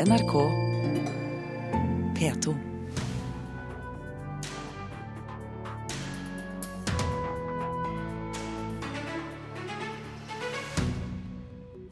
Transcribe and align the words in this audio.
NRK 0.00 0.32
P2. 2.18 2.54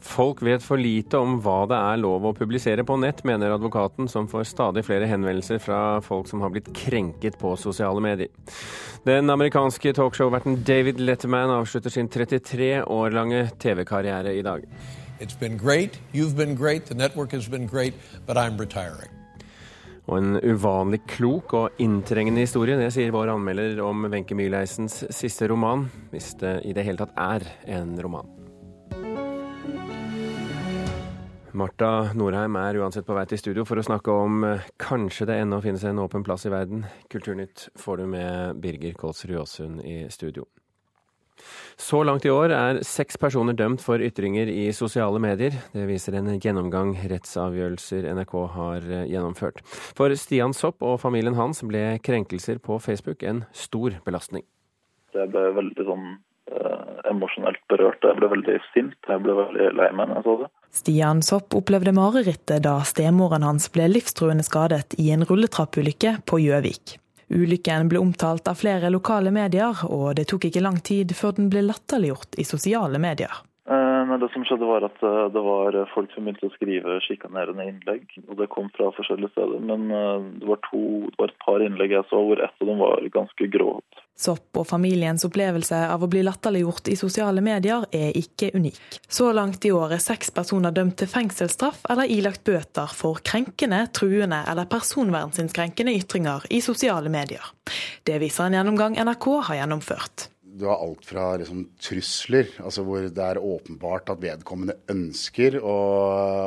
Folk 0.01 0.41
vet 0.41 0.63
for 0.63 0.77
lite 0.77 1.17
om 1.17 1.37
hva 1.39 1.63
det 1.65 1.77
er 1.79 2.01
lov 2.01 2.27
å 2.27 2.33
publisere 2.35 2.83
på 2.83 2.97
nett, 2.99 3.23
mener 3.23 3.55
advokaten, 3.55 4.09
som 4.11 4.27
får 4.27 4.49
stadig 4.51 4.83
flere 4.83 5.07
henvendelser 5.07 5.63
fra 5.63 6.01
folk 6.03 6.27
som 6.27 6.43
har 6.43 6.51
blitt 6.51 6.73
krenket 6.75 7.39
på 7.39 7.55
sosiale 7.55 8.03
medier. 8.03 8.27
Den 9.07 9.31
amerikanske 9.31 9.95
talkshow-verten 9.95 10.59
David 10.67 10.99
Letterman 10.99 11.55
avslutter 11.55 11.95
sin 11.95 12.11
33 12.11 12.83
år 12.83 13.15
lange 13.15 13.47
TV-karriere 13.63 14.35
i 14.35 14.43
dag. 14.43 14.67
It's 15.19 15.39
been 15.39 15.57
great. 15.57 15.99
You've 16.11 16.35
been 16.35 16.55
great. 16.55 16.85
The 16.85 16.95
network 16.95 17.31
has 17.31 17.47
been 17.47 17.67
great, 17.67 17.93
but 18.25 18.37
I'm 18.37 18.57
retiring. 18.57 19.11
Og 20.05 20.17
en 20.17 20.39
uvanlig 20.43 20.99
klok 21.07 21.53
og 21.55 21.79
inntrengende 21.79 22.43
historie, 22.43 22.75
det 22.75 22.89
sier 22.91 23.13
vår 23.15 23.31
anmelder 23.37 23.79
om 23.85 24.03
Wenche 24.11 24.35
Myhleisens 24.35 25.05
siste 25.15 25.47
roman, 25.47 25.85
hvis 26.11 26.33
det 26.41 26.57
i 26.67 26.73
det 26.75 26.83
hele 26.83 26.99
tatt 26.99 27.15
er 27.15 27.45
en 27.77 27.95
roman. 28.03 28.27
Marta 31.53 32.09
Norheim 32.17 32.57
er 32.57 32.79
uansett 32.81 33.05
på 33.05 33.13
vei 33.13 33.27
til 33.29 33.37
studio 33.37 33.63
for 33.69 33.77
å 33.77 33.85
snakke 33.85 34.11
om 34.25 34.41
eh, 34.47 34.65
kanskje 34.81 35.27
det 35.29 35.37
ennå 35.43 35.61
finnes 35.61 35.85
en 35.85 36.01
åpen 36.01 36.25
plass 36.25 36.47
i 36.49 36.51
verden. 36.51 36.81
Kulturnytt 37.13 37.67
får 37.77 38.01
du 38.01 38.07
med 38.09 38.59
Birger 38.63 38.97
Kolsrud 38.97 39.37
Aasund 39.37 39.85
i 39.85 40.01
studio. 40.09 40.49
Så 41.79 42.03
langt 42.05 42.25
i 42.25 42.31
år 42.31 42.53
er 42.53 42.81
seks 42.85 43.17
personer 43.19 43.55
dømt 43.57 43.81
for 43.83 44.01
ytringer 44.03 44.49
i 44.51 44.67
sosiale 44.75 45.19
medier. 45.21 45.55
Det 45.73 45.87
viser 45.89 46.17
en 46.17 46.29
gjennomgang 46.37 46.93
rettsavgjørelser 47.09 48.07
NRK 48.13 48.35
har 48.55 48.89
eh, 48.89 49.05
gjennomført. 49.11 49.63
For 49.97 50.13
Stian 50.19 50.53
Sopp 50.55 50.85
og 50.85 50.99
familien 51.01 51.37
hans 51.39 51.63
ble 51.65 51.97
krenkelser 52.05 52.61
på 52.63 52.79
Facebook 52.83 53.25
en 53.27 53.43
stor 53.57 53.97
belastning. 54.05 54.45
Jeg 55.13 55.29
ble 55.33 55.49
veldig 55.57 55.87
sånn 55.89 56.07
eh, 56.53 56.95
emosjonelt 57.11 57.61
berørt. 57.71 58.05
Jeg 58.05 58.21
ble 58.21 58.31
veldig 58.37 58.57
sint. 58.71 58.97
Jeg 59.09 59.25
ble 59.25 59.37
veldig 59.41 59.71
lei 59.77 59.91
meg 59.97 60.09
når 60.09 60.21
jeg 60.21 60.27
så 60.29 60.39
det. 60.43 60.51
Stian 60.73 61.21
Sopp 61.25 61.53
opplevde 61.57 61.93
marerittet 61.93 62.63
da 62.65 62.79
stemoren 62.87 63.45
hans 63.45 63.69
ble 63.73 63.89
livstruende 63.91 64.45
skadet 64.45 64.97
i 65.01 65.11
en 65.13 65.25
rulletrappulykke 65.29 66.19
på 66.29 66.41
Gjøvik. 66.47 66.97
Ulykken 67.29 67.89
ble 67.91 68.01
omtalt 68.01 68.47
av 68.51 68.59
flere 68.59 68.91
lokale 68.91 69.31
medier, 69.31 69.85
og 69.87 70.15
det 70.19 70.27
tok 70.31 70.49
ikke 70.49 70.63
lang 70.63 70.81
tid 70.83 71.15
før 71.15 71.37
den 71.39 71.49
ble 71.53 71.63
latterliggjort 71.67 72.39
i 72.41 72.45
sosiale 72.47 72.99
medier. 73.01 73.43
Eh, 74.11 74.19
det 74.19 74.29
som 74.33 74.45
skjedde 74.45 74.67
var 74.67 74.85
at 74.87 75.03
eh, 75.03 75.25
det 75.33 75.43
var 75.43 75.77
folk 75.93 76.13
som 76.13 76.25
begynte 76.25 76.49
å 76.49 76.55
skrive 76.55 76.99
sjikanerende 77.05 77.67
innlegg. 77.69 78.07
og 78.27 78.37
Det 78.39 78.49
kom 78.51 78.69
fra 78.75 78.91
forskjellige 78.95 79.33
steder, 79.33 79.59
men 79.63 79.89
eh, 79.91 80.29
det 80.41 80.49
var, 80.49 80.61
to, 80.69 80.83
det 81.09 81.19
var 81.19 81.31
et 81.31 81.43
par 81.45 81.63
innlegg 81.65 81.95
jeg 81.95 82.09
så 82.11 82.21
hvor 82.23 82.41
ett 82.43 82.63
av 82.63 82.71
dem 82.71 82.81
var 82.81 83.05
ganske 83.13 83.49
grovt. 83.53 84.01
Sopp 84.23 84.59
og 84.61 84.67
familiens 84.69 85.25
opplevelse 85.25 85.77
av 85.89 86.03
å 86.05 86.09
bli 86.09 86.21
latterliggjort 86.21 86.91
i 86.93 86.97
sosiale 86.99 87.41
medier 87.41 87.87
er 87.89 88.11
ikke 88.17 88.51
unik. 88.53 88.77
Så 89.09 89.31
langt 89.33 89.65
i 89.65 89.71
år 89.73 89.95
er 89.95 90.03
seks 90.03 90.29
personer 90.35 90.75
dømt 90.75 90.99
til 91.01 91.09
fengselsstraff 91.09 91.81
eller 91.89 92.11
ilagt 92.13 92.43
bøter 92.45 92.93
for 92.93 93.23
krenkende, 93.25 93.87
truende 93.95 94.43
eller 94.51 94.69
personvernsinnskrenkende 94.69 95.95
ytringer 95.97 96.45
i 96.53 96.61
sosiale 96.61 97.09
medier. 97.13 97.49
Det 98.05 98.21
viser 98.21 98.45
en 98.45 98.59
gjennomgang 98.59 98.99
NRK 99.01 99.27
har 99.49 99.63
gjennomført 99.63 100.29
du 100.53 100.65
har 100.69 100.81
alt 100.85 101.05
fra 101.05 101.25
liksom, 101.41 101.63
trusler, 101.81 102.49
altså 102.61 102.83
hvor 102.85 103.07
det 103.09 103.25
er 103.25 103.39
åpenbart 103.41 104.11
at 104.13 104.21
vedkommende 104.21 104.75
ønsker 104.91 105.57
å, 105.59 105.77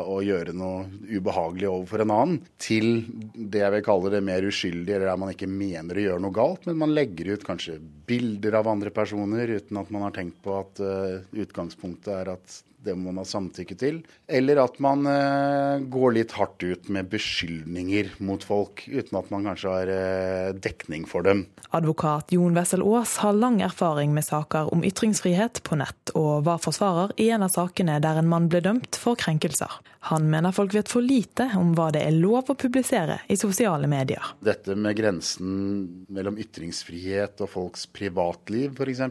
å, 0.07 0.19
gjøre 0.23 0.55
noe 0.57 0.85
ubehagelig 1.11 1.69
overfor 1.71 2.05
en 2.05 2.15
annen, 2.15 2.39
til 2.63 3.03
det 3.35 3.65
jeg 3.65 3.75
vil 3.75 3.85
kalle 3.89 4.13
det 4.15 4.23
mer 4.27 4.47
uskyldig, 4.47 4.95
eller 4.95 5.11
der 5.11 5.21
man 5.25 5.35
ikke 5.35 5.51
mener 5.51 5.99
å 5.99 6.07
gjøre 6.07 6.25
noe 6.25 6.39
galt, 6.39 6.69
men 6.71 6.81
man 6.85 6.95
legger 6.95 7.35
ut 7.35 7.47
kanskje 7.47 7.81
bilder 8.07 8.61
av 8.61 8.71
andre 8.71 8.95
personer 8.95 9.57
uten 9.59 9.83
at 9.83 9.93
man 9.95 10.07
har 10.07 10.15
tenkt 10.15 10.39
på 10.45 10.55
at 10.61 10.83
uh, 10.83 11.19
utgangspunktet 11.35 12.13
er 12.15 12.35
at 12.37 12.61
det 12.87 12.95
må 12.97 13.11
man 13.11 13.23
ha 13.23 13.27
samtykke 13.29 13.77
til. 13.79 14.01
Eller 14.27 14.61
at 14.63 14.79
man 14.83 15.07
uh, 15.09 15.83
går 15.93 16.17
litt 16.19 16.37
hardt 16.39 16.63
ut 16.65 16.91
med 16.93 17.11
beskyldninger 17.13 18.15
mot 18.25 18.45
folk, 18.47 18.87
uten 18.87 19.21
at 19.21 19.33
man 19.35 19.51
kanskje 19.51 19.75
har 19.75 19.93
uh, 19.93 20.55
dekning 20.57 21.07
for 21.09 21.27
dem. 21.27 21.47
Advokat 21.77 22.33
Jon 22.33 22.57
Wessel 22.57 22.85
Aas 22.87 23.17
har 23.23 23.37
lang 23.37 23.61
erfaring 23.65 24.15
med 24.15 24.25
saker 24.25 24.73
om 24.73 24.85
ytringsfrihet 24.87 25.63
på 25.67 25.79
nett, 25.81 26.15
og 26.15 26.47
var 26.47 26.63
forsvarer 26.63 27.15
i 27.21 27.29
en 27.35 27.45
av 27.47 27.53
sakene 27.55 27.99
der 28.03 28.23
en 28.23 28.31
mann 28.31 28.49
ble 28.53 28.63
dømt 28.65 28.99
for 29.01 29.19
krenkelser. 29.19 29.81
Han 30.07 30.29
mener 30.31 30.53
folk 30.55 30.75
vet 30.75 30.91
for 30.91 31.03
lite 31.03 31.49
om 31.59 31.73
hva 31.75 31.89
det 31.91 32.05
er 32.07 32.15
lov 32.15 32.53
å 32.53 32.55
publisere 32.55 33.19
i 33.27 33.35
sosiale 33.39 33.89
medier. 33.91 34.23
Dette 34.39 34.77
med 34.79 34.95
grensen 34.95 35.57
mellom 36.15 36.39
ytringsfrihet 36.39 37.43
og 37.43 37.51
folks 37.51 37.89
privatliv 37.91 38.79
f.eks., 38.79 39.03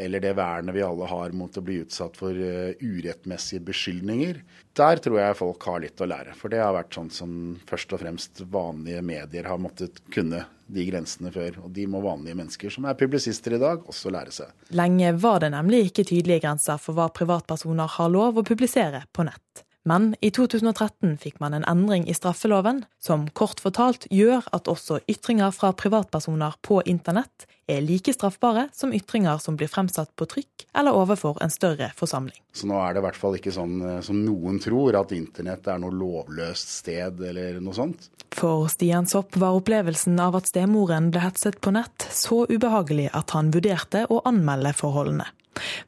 eller 0.00 0.24
det 0.24 0.32
vernet 0.38 0.74
vi 0.76 0.86
alle 0.86 1.10
har 1.10 1.36
mot 1.36 1.60
å 1.60 1.64
bli 1.64 1.82
utsatt 1.84 2.16
for 2.16 2.32
uh, 2.32 2.72
urettmessige 3.10 3.60
beskyldninger, 3.66 4.40
der 4.76 5.00
tror 5.02 5.18
jeg 5.20 5.38
folk 5.38 5.64
har 5.66 5.82
litt 5.82 6.00
å 6.00 6.08
lære. 6.08 6.34
For 6.38 6.50
det 6.52 6.62
har 6.62 6.74
vært 6.74 6.94
sånn 6.94 7.10
som 7.10 7.32
først 7.68 7.92
og 7.92 8.02
fremst 8.02 8.42
vanlige 8.50 9.02
medier 9.02 9.48
har 9.50 9.58
måttet 9.58 10.00
kunne 10.14 10.44
de 10.70 10.84
grensene 10.86 11.32
før. 11.34 11.58
Og 11.64 11.72
de 11.74 11.86
må 11.90 12.00
vanlige 12.04 12.38
mennesker 12.38 12.70
som 12.70 12.86
er 12.86 12.98
publisister 12.98 13.56
i 13.56 13.60
dag, 13.60 13.82
også 13.90 14.12
lære 14.14 14.34
seg. 14.34 14.52
Lenge 14.70 15.12
var 15.18 15.42
det 15.42 15.52
nemlig 15.56 15.88
ikke 15.90 16.06
tydelige 16.06 16.44
grenser 16.44 16.78
for 16.78 16.96
hva 16.96 17.10
privatpersoner 17.14 17.90
har 17.98 18.12
lov 18.12 18.40
å 18.40 18.46
publisere 18.46 19.04
på 19.12 19.26
nett. 19.26 19.64
Men 19.88 20.12
i 20.20 20.28
2013 20.30 21.14
fikk 21.22 21.38
man 21.40 21.54
en 21.56 21.64
endring 21.64 22.04
i 22.08 22.14
straffeloven 22.16 22.82
som 23.00 23.24
kort 23.32 23.62
fortalt 23.64 24.04
gjør 24.12 24.44
at 24.52 24.68
også 24.68 25.00
ytringer 25.08 25.54
fra 25.56 25.72
privatpersoner 25.72 26.58
på 26.60 26.82
internett 26.84 27.46
er 27.70 27.80
like 27.84 28.12
straffbare 28.12 28.66
som 28.76 28.92
ytringer 28.92 29.40
som 29.40 29.56
blir 29.56 29.70
fremsatt 29.72 30.12
på 30.18 30.26
trykk 30.28 30.66
eller 30.76 30.96
overfor 30.96 31.40
en 31.40 31.52
større 31.54 31.90
forsamling. 31.96 32.36
Så 32.52 32.68
nå 32.68 32.76
er 32.82 32.92
det 32.92 33.00
i 33.00 33.06
hvert 33.06 33.20
fall 33.20 33.38
ikke 33.38 33.54
sånn 33.54 33.76
eh, 33.80 34.00
som 34.04 34.20
noen 34.24 34.58
tror, 34.60 34.98
at 34.98 35.14
internett 35.16 35.68
er 35.70 35.80
noe 35.80 35.94
lovløst 35.94 36.76
sted 36.82 37.22
eller 37.30 37.60
noe 37.62 37.76
sånt. 37.76 38.10
For 38.34 38.68
Stian 38.70 39.08
Sopp 39.10 39.38
var 39.40 39.56
opplevelsen 39.58 40.18
av 40.22 40.36
at 40.38 40.50
stemoren 40.50 41.10
ble 41.14 41.24
hetset 41.24 41.60
på 41.62 41.72
nett 41.74 42.08
så 42.14 42.44
ubehagelig 42.50 43.08
at 43.16 43.32
han 43.36 43.52
vurderte 43.54 44.04
å 44.10 44.20
anmelde 44.28 44.74
forholdene. 44.76 45.30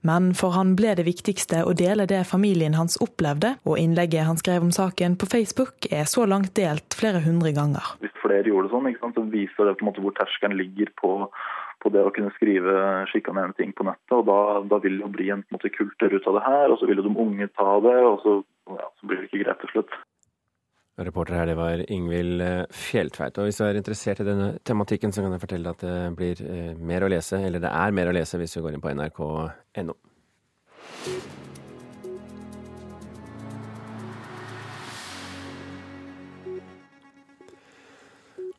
Men 0.02 0.32
for 0.38 0.54
han 0.56 0.74
ble 0.78 0.94
det 0.98 1.06
viktigste 1.06 1.62
å 1.66 1.74
dele 1.78 2.06
det 2.10 2.24
familien 2.28 2.76
hans 2.78 2.98
opplevde, 3.04 3.54
og 3.68 3.78
innlegget 3.80 4.28
han 4.28 4.40
skrev 4.40 4.64
om 4.64 4.72
saken 4.74 5.16
på 5.20 5.28
Facebook 5.30 5.88
er 5.90 6.08
så 6.10 6.26
langt 6.28 6.54
delt 6.58 6.96
flere 6.98 7.22
hundre 7.24 7.54
ganger. 7.56 7.94
Hvis 8.02 8.14
flere 8.22 8.48
gjorde 8.48 8.68
det 8.68 8.98
sånn, 9.00 9.16
så 9.16 9.26
viser 9.32 9.68
det 9.68 9.76
på 9.78 9.86
en 9.86 9.90
måte 9.90 10.04
hvor 10.04 10.16
terskelen 10.18 10.58
ligger 10.58 10.92
på, 10.98 11.12
på 11.82 11.92
det 11.94 12.04
å 12.06 12.14
kunne 12.14 12.32
skrive 12.36 12.76
sjikanerende 13.12 13.58
ting 13.58 13.74
på 13.76 13.86
nettet. 13.88 14.16
og 14.18 14.26
Da, 14.28 14.38
da 14.74 14.80
vil 14.84 14.98
det 14.98 15.06
jo 15.06 15.12
bli 15.16 15.28
en, 15.34 15.44
en 15.44 15.56
måte, 15.56 15.72
kultur 15.74 16.16
ut 16.16 16.30
av 16.30 16.38
det 16.38 16.46
her, 16.46 16.66
og 16.70 16.80
så 16.80 16.88
vil 16.90 17.02
jo 17.02 17.08
de 17.08 17.14
unge 17.26 17.50
ta 17.58 17.76
det, 17.86 17.98
og 18.08 18.18
så, 18.24 18.38
ja, 18.74 18.88
så 18.98 19.08
blir 19.08 19.22
det 19.22 19.30
ikke 19.30 19.44
greit 19.44 19.62
til 19.62 19.76
slutt. 19.76 20.00
Reporter 21.00 21.38
her, 21.38 21.46
det 21.48 21.56
var 21.56 21.84
Ingvild 21.88 22.42
Fjeltveit. 22.42 22.80
Fjelltveit. 22.92 23.38
Og 23.38 23.48
hvis 23.48 23.56
du 23.56 23.64
er 23.64 23.78
interessert 23.80 24.20
i 24.20 24.26
denne 24.28 24.48
tematikken, 24.64 25.12
så 25.12 25.24
kan 25.24 25.32
jeg 25.32 25.40
fortelle 25.40 25.72
at 25.72 25.80
det 25.80 26.16
blir 26.18 26.42
eh, 26.44 26.72
mer 26.76 27.06
å 27.06 27.12
lese, 27.12 27.40
eller 27.40 27.64
det 27.64 27.72
er 27.72 27.96
mer 27.96 28.10
å 28.10 28.16
lese 28.16 28.40
hvis 28.40 28.58
du 28.58 28.60
går 28.64 28.76
inn 28.76 28.84
på 28.84 28.92
nrk.no. 28.92 29.96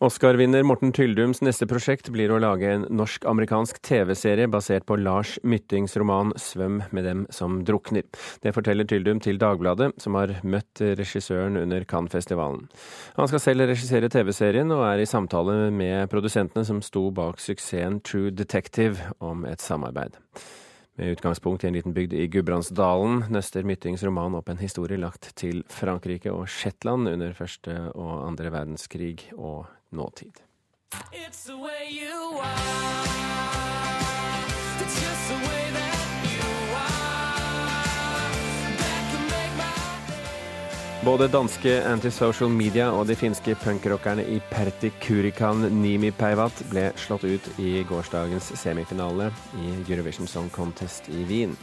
Oscar-vinner 0.03 0.66
Morten 0.68 0.91
Tyldums 0.91 1.40
neste 1.46 1.64
prosjekt 1.64 2.09
blir 2.12 2.28
å 2.34 2.38
lage 2.44 2.68
en 2.68 2.81
norsk-amerikansk 2.91 3.78
TV-serie 3.88 4.50
basert 4.52 4.84
på 4.90 4.97
Lars 5.00 5.38
Myttings 5.47 5.96
roman 5.96 6.34
'Svøm 6.36 6.81
med 6.91 7.06
dem 7.08 7.22
som 7.31 7.62
drukner'. 7.64 8.09
Det 8.44 8.52
forteller 8.52 8.84
Tyldum 8.84 9.22
til 9.24 9.40
Dagbladet, 9.40 9.94
som 10.03 10.18
har 10.19 10.42
møtt 10.44 10.81
regissøren 11.00 11.56
under 11.56 11.86
Cannes-festivalen. 11.88 12.68
Han 13.16 13.30
skal 13.31 13.39
selv 13.39 13.62
regissere 13.69 14.10
TV-serien, 14.10 14.72
og 14.75 14.83
er 14.83 15.00
i 15.00 15.07
samtale 15.07 15.72
med 15.72 16.10
produsentene 16.12 16.66
som 16.66 16.81
sto 16.81 17.10
bak 17.10 17.39
suksessen 17.39 18.01
True 18.04 18.31
Detective 18.31 19.00
om 19.22 19.45
et 19.45 19.62
samarbeid. 19.62 20.19
Med 20.98 21.16
utgangspunkt 21.16 21.63
i 21.63 21.68
en 21.68 21.74
liten 21.74 21.94
bygd 21.94 22.13
i 22.13 22.27
Gudbrandsdalen 22.27 23.31
nøster 23.31 23.63
Myttings 23.63 24.04
roman 24.04 24.36
opp 24.36 24.50
en 24.50 24.60
historie 24.60 25.00
lagt 25.00 25.31
til 25.36 25.63
Frankrike 25.69 26.30
og 26.30 26.50
Shetland 26.50 27.07
under 27.07 27.31
første 27.33 27.72
og 27.95 28.27
andre 28.27 28.51
verdenskrig 28.51 29.31
og 29.38 29.66
nåtid. 29.94 30.40
Både 41.05 41.27
danske 41.27 41.81
Antisocial 41.83 42.47
Media 42.50 42.85
og 42.95 43.09
de 43.09 43.15
finske 43.19 43.57
punkrockerne 43.59 44.23
i 44.31 44.38
Pertti 44.47 44.88
Kurikan 45.03 45.65
Nimi 45.81 46.13
Peivat 46.15 46.61
ble 46.69 46.85
slått 46.95 47.25
ut 47.27 47.50
i 47.59 47.81
gårsdagens 47.89 48.53
semifinale 48.61 49.27
i 49.59 49.73
Eurovision 49.81 50.31
Song 50.31 50.47
Contest 50.53 51.11
i 51.11 51.25
Wien. 51.27 51.57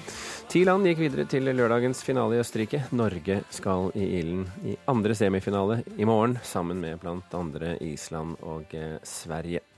Ti 0.53 0.67
land 0.69 0.85
gikk 0.91 1.01
videre 1.07 1.25
til 1.31 1.49
lørdagens 1.49 2.05
finale 2.05 2.37
i 2.37 2.45
Østerrike. 2.45 2.83
Norge 2.93 3.41
skal 3.49 3.89
i 3.97 4.11
ilden 4.21 4.45
i 4.61 4.77
andre 4.93 5.17
semifinale 5.17 5.81
i 5.97 6.05
morgen, 6.05 6.37
sammen 6.45 6.85
med 6.85 7.01
bl.a. 7.01 7.75
Island 7.81 8.37
og 8.45 8.77
eh, 8.77 8.99
Sverige. 9.01 9.70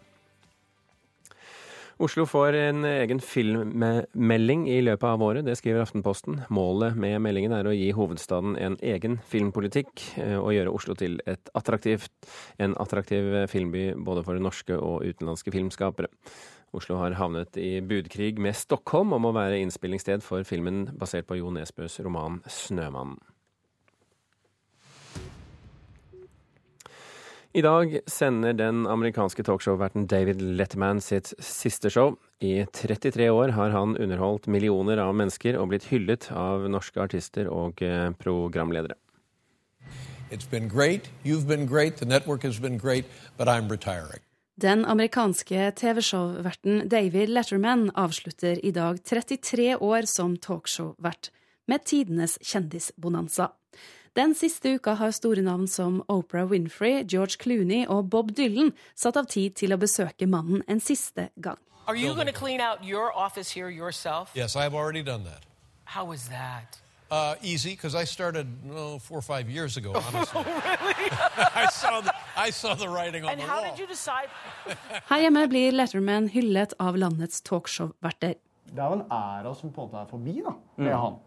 Oslo 2.02 2.24
får 2.26 2.56
en 2.58 2.84
egen 2.84 3.20
filmmelding 3.22 4.64
i 4.66 4.80
løpet 4.82 5.04
av 5.06 5.22
året, 5.22 5.44
det 5.46 5.54
skriver 5.60 5.84
Aftenposten. 5.84 6.40
Målet 6.50 6.96
med 6.98 7.20
meldingen 7.22 7.52
er 7.54 7.68
å 7.70 7.74
gi 7.76 7.92
hovedstaden 7.94 8.56
en 8.58 8.74
egen 8.82 9.20
filmpolitikk 9.30 10.02
eh, 10.18 10.34
og 10.34 10.50
gjøre 10.56 10.72
Oslo 10.74 10.96
til 10.98 11.20
en 11.22 12.74
attraktiv 12.82 13.28
filmby 13.52 13.84
både 13.94 14.24
for 14.26 14.42
norske 14.42 14.74
og 14.74 15.06
utenlandske 15.06 15.54
filmskapere. 15.54 16.10
Oslo 16.74 16.98
har 16.98 17.14
havnet 17.20 17.54
i 17.60 17.76
budkrig 17.86 18.34
med 18.42 18.58
Stockholm 18.58 19.14
om 19.14 19.30
å 19.30 19.36
være 19.36 19.62
innspillingssted 19.62 20.26
for 20.26 20.42
filmen 20.48 20.88
basert 20.98 21.30
på 21.30 21.38
Jo 21.38 21.54
Nesbøs 21.54 22.00
roman 22.02 22.42
'Snømannen'. 22.48 23.31
I 27.52 27.60
dag 27.60 27.98
sender 28.08 28.54
den 28.56 28.86
amerikanske 28.88 29.44
talkshow-verten 29.44 30.06
David 30.08 30.40
Letterman 30.40 31.02
sitt 31.04 31.34
siste 31.36 31.90
show. 31.92 32.14
I 32.40 32.64
33 32.64 33.26
år 33.28 33.52
har 33.52 33.74
han 33.74 33.92
underholdt 34.00 34.48
millioner 34.48 35.02
av 35.04 35.12
mennesker 35.18 35.58
og 35.60 35.68
blitt 35.68 35.90
hyllet 35.90 36.30
av 36.32 36.64
norske 36.72 37.02
artister 37.04 37.50
og 37.52 37.84
eh, 37.84 38.08
programledere. 38.16 38.96
Den 44.56 44.88
amerikanske 44.88 45.70
TV-show-verten 45.76 46.86
David 46.88 47.36
Letterman 47.36 47.90
avslutter 47.92 48.64
i 48.64 48.72
dag 48.72 49.04
33 49.04 49.74
år 49.76 50.08
som 50.08 50.40
talkshow-vert, 50.40 51.28
med 51.68 51.84
tidenes 51.84 52.40
kjendisbonanza. 52.40 53.52
Den 54.12 54.34
siste 54.36 54.74
uka 54.74 54.92
har 55.00 55.10
store 55.10 55.40
navn 55.40 55.64
som 55.68 56.02
Oprah 56.08 56.44
Winfrey, 56.44 57.00
George 57.08 57.38
Clooney 57.40 57.86
og 57.88 58.10
Bob 58.10 58.34
Dylan 58.36 58.74
satt 58.94 59.16
av 59.16 59.24
tid 59.32 59.54
til 59.56 59.72
å 59.72 59.78
besøke 59.80 60.26
mannen 60.28 60.60
en 60.68 60.82
siste 60.84 61.30
gang. 61.40 61.56
Are 61.88 61.96
you 61.96 62.12
going 62.14 62.28
to 62.28 62.32
clean 62.32 62.60
out 62.60 62.84
your 62.84 63.08
office 63.16 63.48
here 63.48 63.70
yourself? 63.70 64.36
Yes, 64.36 64.54
I've 64.54 64.74
already 64.74 65.02
done 65.02 65.24
that. 65.24 65.46
How 65.84 66.12
is 66.12 66.28
that? 66.28 66.76
Uh, 67.10 67.36
easy, 67.42 67.70
because 67.70 67.94
I 67.94 68.04
started 68.04 68.46
oh, 68.76 68.98
four 68.98 69.16
or 69.16 69.22
five 69.22 69.48
years 69.48 69.78
ago, 69.78 69.92
oh, 69.94 70.04
honestly. 70.12 70.44
Oh, 70.44 70.60
really? 70.60 71.10
I, 71.64 71.66
saw 71.72 72.02
the, 72.02 72.14
I 72.36 72.50
saw 72.50 72.74
the 72.74 72.88
writing 72.88 73.24
on 73.24 73.30
and 73.30 73.40
the 73.40 73.46
how 73.46 73.62
wall. 73.62 73.70
Did 73.70 73.80
you 73.80 73.86
decide? 73.86 74.28
Her 75.08 75.20
hjemme 75.24 75.46
blir 75.48 75.72
Letterman 75.72 76.28
hyllet 76.28 76.76
av 76.78 77.00
landets 77.00 77.40
talkshow-verter. 77.40 78.36
Det 78.68 78.78
er 78.78 78.92
jo 78.92 79.00
en 79.00 79.08
æra 79.08 79.56
som 79.56 79.72
på 79.72 79.86
en 79.86 79.88
måte 79.88 80.04
er 80.04 80.12
forbi 80.12 80.36
da, 80.44 80.54
med 80.76 80.92
mm. 80.92 81.00
han. 81.00 81.18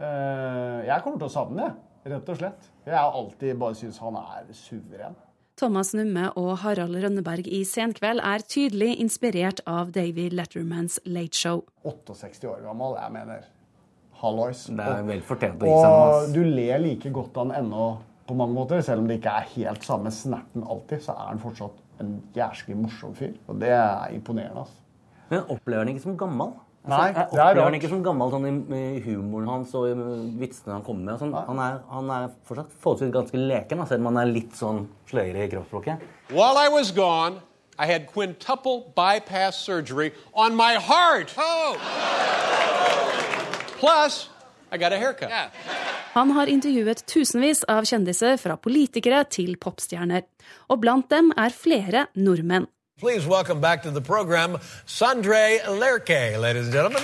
Uh, 0.00 0.88
jeg 0.88 1.04
kommer 1.04 1.20
til 1.20 1.28
å 1.28 1.32
savne 1.36 1.68
det. 1.68 1.89
Rett 2.08 2.30
og 2.32 2.38
slett. 2.38 2.70
Jeg 2.86 2.96
har 2.96 3.12
alltid 3.12 3.58
bare 3.60 3.76
syntes 3.76 3.98
han 4.00 4.16
er 4.16 4.46
suveren. 4.56 5.18
Thomas 5.60 5.90
Numme 5.92 6.30
og 6.40 6.54
Harald 6.62 6.96
Rønneberg 6.96 7.48
i 7.52 7.60
Senkveld 7.68 8.22
er 8.24 8.40
tydelig 8.48 8.94
inspirert 9.02 9.60
av 9.68 9.90
David 9.92 10.32
Lettermans 10.32 10.96
Late 11.04 11.36
Show. 11.36 11.66
68 11.84 12.46
år 12.48 12.62
gammel, 12.64 12.96
jeg 12.96 13.12
mener 13.12 13.44
hallois. 14.22 14.62
Det 14.72 14.86
er 14.86 15.04
vel 15.10 15.20
fortjent 15.24 15.60
å 15.60 15.68
gi 15.68 15.74
seg 15.76 15.98
Og 15.98 16.32
du 16.32 16.40
ler 16.46 16.80
like 16.80 17.12
godt 17.12 17.36
av 17.36 17.50
han 17.50 17.66
ennå 17.66 17.90
på 18.30 18.38
mange 18.38 18.56
måter. 18.56 18.80
Selv 18.86 19.04
om 19.04 19.10
det 19.10 19.18
ikke 19.20 19.36
er 19.36 19.52
helt 19.58 19.84
samme 19.84 20.12
snerten 20.14 20.64
alltid, 20.64 21.04
så 21.04 21.12
er 21.18 21.28
han 21.34 21.42
fortsatt 21.44 21.84
en 22.00 22.16
jæsklig 22.36 22.78
morsom 22.80 23.12
fyr. 23.18 23.36
Og 23.48 23.60
det 23.60 23.74
er 23.76 24.16
imponerende. 24.16 24.64
altså. 24.64 24.80
Men 25.28 25.44
opplever 25.52 25.84
han 25.84 25.92
ikke 25.92 26.06
som 26.08 26.16
gammel? 26.24 26.56
Altså, 26.80 26.96
Nei, 26.96 27.08
jeg 27.12 27.26
opplever 27.28 27.66
han 27.66 27.74
ikke 27.76 27.88
som 27.92 28.04
gammel 28.04 28.30
sånn, 28.32 28.46
i 28.72 29.00
humoren 29.04 29.50
hans 29.52 29.74
og 29.76 30.00
vitsene 30.40 30.78
han 30.78 30.84
kommer 30.86 31.10
med. 31.10 31.20
Sånn. 31.20 31.34
Han, 31.36 31.60
er, 31.60 31.76
han, 31.92 32.08
er, 32.14 32.30
fortsatt 32.48 32.72
forholdsvis 32.80 33.12
ganske 33.12 33.42
leken, 33.42 33.84
selv 33.90 34.00
om 34.00 34.08
han 34.08 34.22
er 34.22 34.32
litt 34.32 34.56
sånn 34.56 34.86
sløyere 35.10 35.44
i 35.44 35.50
kroppsspråket. 35.52 36.06
While 36.32 36.56
I 36.56 36.72
was 36.72 36.88
gone, 36.96 37.42
I 37.76 37.84
had 37.86 38.08
quintuple 38.08 38.92
bypass 38.96 39.60
surgery 39.60 40.12
on 40.32 40.56
my 40.56 40.80
heart. 40.80 41.34
Oh! 41.36 41.76
Plus, 43.76 44.30
I 44.72 44.78
got 44.78 44.92
a 44.92 44.96
haircut. 44.96 45.28
Yeah. 45.28 45.52
Han 46.16 46.32
har 46.34 46.48
intervjuet 46.48 47.04
tusenvis 47.06 47.62
av 47.68 47.84
kjendiser, 47.84 48.40
fra 48.40 48.56
politikere 48.56 49.22
til 49.28 49.54
popstjerner. 49.60 50.24
Og 50.72 50.80
blant 50.80 51.12
dem 51.12 51.28
er 51.36 51.52
flere 51.52 52.08
nordmenn. 52.16 52.66
Please 53.00 53.26
welcome 53.26 53.62
back 53.62 53.82
to 53.82 53.90
the 53.90 54.00
program 54.02 54.58
Sondre 54.86 55.64
Lerche, 55.64 56.38
ladies 56.38 56.66
and 56.66 56.72
gentlemen. 56.74 57.02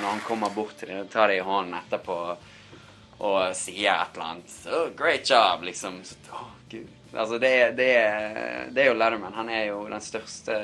Når 0.00 0.08
han 0.08 0.20
kommer 0.20 0.50
bort 0.50 0.76
til 0.78 0.88
dem, 0.88 1.08
tar 1.08 1.28
de 1.28 1.36
i 1.36 1.42
hånden 1.44 1.74
etterpå 1.76 2.16
og 3.18 3.40
sier 3.52 3.92
et 3.92 4.16
eller 4.16 4.30
annet 4.30 4.54
so, 4.54 4.86
Great 4.96 5.28
job, 5.30 5.66
liksom. 5.68 6.00
Så, 6.04 6.16
oh, 6.32 6.48
Gud. 6.70 6.88
Altså, 7.12 7.38
det, 7.38 7.52
det, 7.76 7.90
det, 8.72 8.82
er 8.82 8.88
jo 8.88 8.96
Letterman. 8.96 9.36
Han 9.36 9.52
er 9.52 9.64
jo 9.68 9.84
den 9.84 10.00
største 10.00 10.56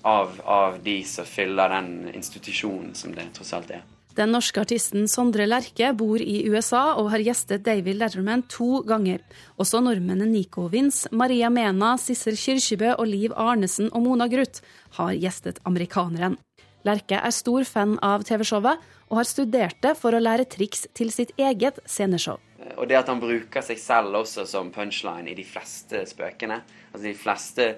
av, 0.00 0.32
av 0.44 0.80
de 0.80 0.96
som 1.04 1.28
fyller 1.28 1.76
den 1.76 1.92
institusjonen 2.14 2.94
som 2.96 3.12
det 3.12 3.28
tross 3.36 3.52
alt 3.52 3.76
er. 3.82 3.84
Den 4.18 4.32
norske 4.34 4.58
artisten 4.58 5.04
Sondre 5.06 5.44
Lerche 5.46 5.92
bor 5.94 6.18
i 6.18 6.40
USA 6.50 6.96
og 6.98 7.12
har 7.12 7.22
gjestet 7.22 7.62
David 7.62 8.00
Letterman 8.00 8.40
to 8.50 8.80
ganger. 8.82 9.20
Også 9.62 9.78
nordmennene 9.78 10.26
Nico 10.26 10.64
Vince, 10.72 11.06
Maria 11.14 11.46
Mena, 11.54 11.92
Sissel 12.02 12.34
Kyrkjebø 12.34 12.96
og 12.96 13.06
Liv 13.06 13.36
Arnesen 13.38 13.92
og 13.92 14.02
Mona 14.02 14.26
Gruth 14.26 14.64
har 14.96 15.12
gjestet 15.14 15.60
amerikaneren. 15.70 16.34
Lerche 16.82 17.20
er 17.20 17.36
stor 17.36 17.62
fan 17.68 17.94
av 18.02 18.24
TV-showet 18.26 18.82
og 19.06 19.20
har 19.20 19.30
studert 19.30 19.78
det 19.86 19.94
for 20.00 20.10
å 20.10 20.22
lære 20.24 20.48
triks 20.50 20.88
til 20.98 21.14
sitt 21.14 21.30
eget 21.38 21.78
sceneshow. 21.86 22.42
Og 22.74 22.90
det 22.90 22.98
at 22.98 23.14
han 23.14 23.22
bruker 23.22 23.62
seg 23.62 23.78
selv 23.78 24.18
også 24.24 24.48
som 24.50 24.74
punchline 24.74 25.30
i 25.30 25.38
de 25.38 25.46
fleste 25.46 26.02
spøkene. 26.10 26.58
Altså 26.90 27.06
de 27.06 27.14
fleste 27.14 27.70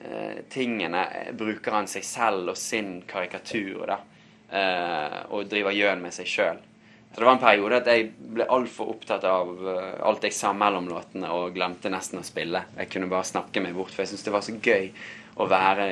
uh, 0.00 0.40
tingene 0.48 1.04
bruker 1.36 1.76
han 1.76 1.92
seg 1.92 2.08
selv 2.08 2.56
og 2.56 2.60
sin 2.60 3.02
karikatur. 3.04 3.84
da 3.92 4.00
og 4.54 5.48
driver 5.50 5.74
gjøn 5.74 6.02
med 6.04 6.14
seg 6.14 6.28
sjøl. 6.30 6.62
Så 7.14 7.20
det 7.20 7.26
var 7.28 7.36
en 7.36 7.44
periode 7.44 7.76
at 7.78 7.88
jeg 7.92 8.08
ble 8.34 8.44
altfor 8.50 8.88
opptatt 8.90 9.22
av 9.30 9.50
uh, 9.62 9.92
alt 10.02 10.24
jeg 10.26 10.34
sa 10.34 10.50
mellom 10.50 10.88
låtene, 10.90 11.28
og 11.30 11.54
glemte 11.54 11.92
nesten 11.92 12.18
å 12.18 12.26
spille. 12.26 12.64
Jeg 12.74 12.90
kunne 12.90 13.06
bare 13.12 13.28
snakke 13.28 13.62
meg 13.62 13.76
bort, 13.76 13.92
for 13.94 14.02
jeg 14.02 14.10
syntes 14.10 14.26
det 14.26 14.32
var 14.34 14.42
så 14.42 14.56
gøy 14.58 14.88
å 15.38 15.46
være 15.46 15.86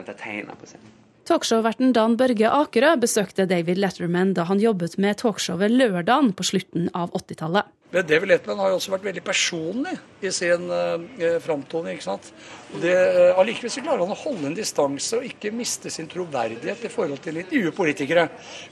entertainer 0.00 0.58
på 0.58 0.66
scenen. 0.66 0.96
Talkshow-verten 1.24 1.94
Dan 1.96 2.18
Børge 2.20 2.50
Akerø 2.52 2.90
besøkte 3.00 3.46
David 3.48 3.78
Letterman 3.80 4.34
da 4.36 4.44
han 4.44 4.60
jobbet 4.60 4.98
med 5.00 5.16
talkshowet 5.22 5.72
Lørdagen 5.72 6.34
på 6.36 6.44
slutten 6.44 6.90
av 6.92 7.14
80-tallet. 7.16 7.70
Men 7.94 8.04
David 8.10 8.28
Letterman 8.28 8.58
har 8.60 8.72
jo 8.72 8.76
også 8.76 8.92
vært 8.92 9.06
veldig 9.06 9.22
personlig 9.24 9.94
i 10.20 10.32
sin 10.34 10.66
uh, 10.68 11.38
framtoning. 11.40 11.94
ikke 11.94 12.04
sant? 12.04 12.28
Uh, 12.74 13.30
allikevel 13.38 13.72
så 13.72 13.84
klarer 13.86 14.02
han 14.02 14.12
å 14.12 14.18
holde 14.18 14.50
en 14.50 14.58
distanse 14.58 15.16
og 15.16 15.24
ikke 15.24 15.54
miste 15.54 15.92
sin 15.94 16.10
troverdighet 16.12 16.84
i 16.84 16.92
forhold 16.92 17.22
til 17.24 17.40
intervjupolitikere. 17.40 18.26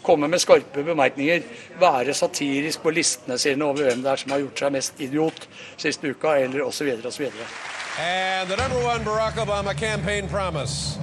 Komme 0.05 0.29
med 0.29 0.43
skarpe 0.43 0.85
bemerkninger, 0.85 1.47
være 1.81 2.19
satirisk 2.19 2.85
på 2.85 2.93
listene 2.93 3.39
sine 3.41 3.65
over 3.65 3.89
hvem 3.89 4.05
det 4.05 4.13
er 4.13 4.25
som 4.25 4.37
har 4.37 4.43
gjort 4.45 4.65
seg 4.65 4.77
mest 4.77 5.01
idiot 5.07 5.49
siste 5.81 6.13
uka, 6.13 6.37
eller 6.43 6.67
osv. 6.67 6.93
osv. 7.01 7.31
And 7.97 8.51
the 8.51 8.61
number 8.61 8.85
one 8.85 9.05
Barack 9.09 9.41
Obama 9.41 9.73
campaign 9.73 10.29
promise. 10.29 10.99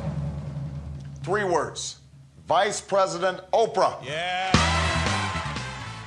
Three 1.24 1.44
words. 1.44 1.98
Vice 2.48 2.82
President 2.82 3.40
Oprah. 3.52 3.94
Yeah. 4.06 4.56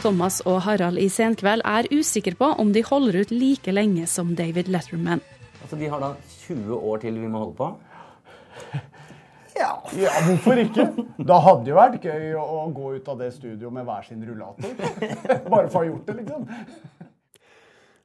Thomas 0.03 0.41
og 0.41 0.63
Harald 0.65 0.99
i 0.99 1.07
Senkveld 1.13 1.63
er 1.69 1.87
usikre 1.95 2.35
på 2.35 2.49
om 2.59 2.73
de 2.75 2.83
holder 2.83 3.21
ut 3.23 3.31
like 3.31 3.71
lenge 3.71 4.09
som 4.11 4.33
David 4.35 4.67
Letterman. 4.73 5.21
Altså, 5.63 5.77
De 5.79 5.87
har 5.93 6.01
da 6.03 6.15
20 6.49 6.75
år 6.75 6.97
til 7.05 7.21
vi 7.23 7.29
må 7.31 7.45
holde 7.45 7.57
på? 7.61 7.71
Ja, 9.53 9.75
ja, 9.95 10.09
hvorfor 10.25 10.57
ikke? 10.59 10.87
Da 11.29 11.37
hadde 11.45 11.67
det 11.67 11.71
jo 11.71 11.77
vært 11.77 12.05
gøy 12.09 12.31
å 12.41 12.63
gå 12.73 12.95
ut 12.97 13.09
av 13.13 13.19
det 13.21 13.29
studioet 13.35 13.75
med 13.77 13.85
hver 13.85 14.07
sin 14.07 14.23
rullator. 14.25 14.73
Bare 15.53 15.69
for 15.69 15.77
å 15.77 15.83
ha 15.83 15.91
gjort 15.91 16.09
det, 16.09 16.15
liksom. 16.23 16.47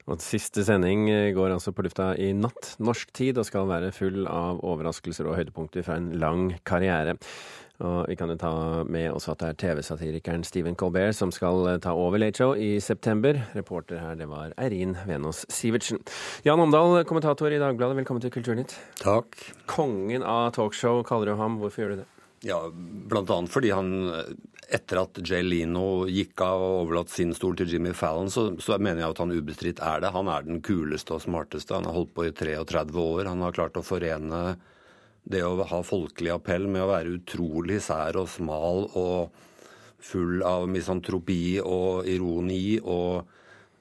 Og 0.07 0.21
Siste 0.23 0.63
sending 0.63 1.09
går 1.35 1.51
altså 1.51 1.73
på 1.75 1.83
lufta 1.83 2.13
i 2.15 2.31
natt 2.31 2.77
norsk 2.79 3.11
tid 3.15 3.41
og 3.41 3.47
skal 3.47 3.67
være 3.67 3.91
full 3.91 4.23
av 4.31 4.61
overraskelser 4.63 5.27
og 5.27 5.35
høydepunkter 5.35 5.83
fra 5.83 5.97
en 5.99 6.13
lang 6.21 6.53
karriere. 6.67 7.17
Og 7.83 8.07
vi 8.09 8.15
kan 8.17 8.31
jo 8.31 8.37
ta 8.41 8.51
med 8.89 9.11
også 9.11 9.35
at 9.35 9.43
det 9.43 9.49
er 9.51 9.57
TV-satirikeren 9.61 10.45
Stephen 10.47 10.77
Colbert 10.79 11.13
som 11.13 11.29
skal 11.35 11.75
ta 11.83 11.91
over 11.93 12.17
Late 12.17 12.39
Show 12.39 12.55
i 12.55 12.79
september. 12.81 13.37
Reporter 13.53 13.99
her, 14.01 14.15
det 14.17 14.29
var 14.31 14.55
Eirin 14.57 14.95
Venås 15.05 15.43
Sivertsen. 15.53 15.99
Jan 16.47 16.63
Omdal, 16.63 17.03
kommentator 17.05 17.53
i 17.53 17.59
Dagbladet, 17.61 17.99
velkommen 17.99 18.23
til 18.23 18.33
Kulturnytt. 18.33 18.73
Takk. 19.03 19.35
Kongen 19.69 20.25
av 20.25 20.55
talkshow 20.57 21.03
kaller 21.05 21.33
du 21.33 21.37
ham. 21.37 21.59
Hvorfor 21.61 21.83
gjør 21.83 21.93
du 21.93 22.01
det? 22.01 22.07
Ja, 22.47 22.63
blant 23.11 23.29
annet 23.33 23.53
fordi 23.53 23.75
han 23.75 23.91
etter 24.67 24.99
at 24.99 25.19
Jay 25.23 25.43
Leno 25.45 26.05
gikk 26.11 26.41
av 26.43 26.61
og 26.61 26.77
overlatt 26.81 27.11
sin 27.13 27.33
stol 27.35 27.55
til 27.59 27.69
Jimmy 27.71 27.93
Fallon, 27.95 28.31
så, 28.31 28.49
så, 28.59 28.75
mener 28.77 29.03
jeg 29.03 29.13
at 29.13 29.21
han 29.23 29.35
ubestridt 29.35 29.83
er 29.83 30.03
det. 30.03 30.11
Han 30.15 30.31
er 30.31 30.47
den 30.47 30.61
kuleste 30.65 31.15
og 31.15 31.23
smarteste. 31.23 31.75
Han 31.77 31.87
har 31.87 31.95
holdt 31.95 32.13
på 32.17 32.27
i 32.27 32.33
33 32.35 33.03
år. 33.03 33.29
Han 33.31 33.45
har 33.45 33.55
klart 33.55 33.79
å 33.79 33.85
forene 33.85 34.57
det 35.27 35.43
å 35.43 35.55
ha 35.67 35.81
folkelig 35.83 36.33
appell 36.35 36.67
med 36.71 36.83
å 36.83 36.91
være 36.91 37.17
utrolig 37.19 37.81
sær 37.83 38.19
og 38.19 38.29
smal 38.31 38.87
og 38.95 39.43
full 40.03 40.43
av 40.45 40.67
misantropi 40.71 41.57
og 41.63 42.07
ironi, 42.07 42.77
og 42.79 43.27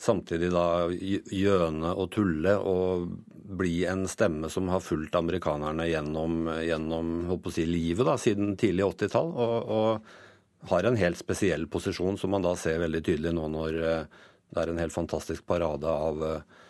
samtidig 0.00 0.50
da 0.52 0.86
gjøne 0.90 1.92
og 1.94 2.10
tulle 2.14 2.56
og 2.58 3.08
bli 3.46 3.84
en 3.86 4.06
stemme 4.10 4.50
som 4.50 4.68
har 4.72 4.82
fulgt 4.82 5.14
amerikanerne 5.14 5.86
gjennom, 5.86 6.48
gjennom 6.66 7.12
si, 7.54 7.66
livet 7.68 8.08
da, 8.08 8.16
siden 8.18 8.56
tidlig 8.58 8.88
80-tall. 8.88 9.30
Og, 9.30 9.76
og 9.76 10.24
har 10.60 10.84
en 10.84 10.96
helt 10.96 11.18
spesiell 11.18 11.66
posisjon 11.70 12.18
som 12.18 12.32
man 12.34 12.44
da 12.44 12.54
ser 12.58 12.80
veldig 12.82 13.02
tydelig 13.04 13.34
nå 13.36 13.48
når 13.52 13.80
eh, 13.82 14.22
det 14.54 14.62
er 14.62 14.72
en 14.72 14.80
helt 14.80 14.94
fantastisk 14.94 15.46
parade 15.46 15.90
av 15.90 16.22
eh, 16.24 16.62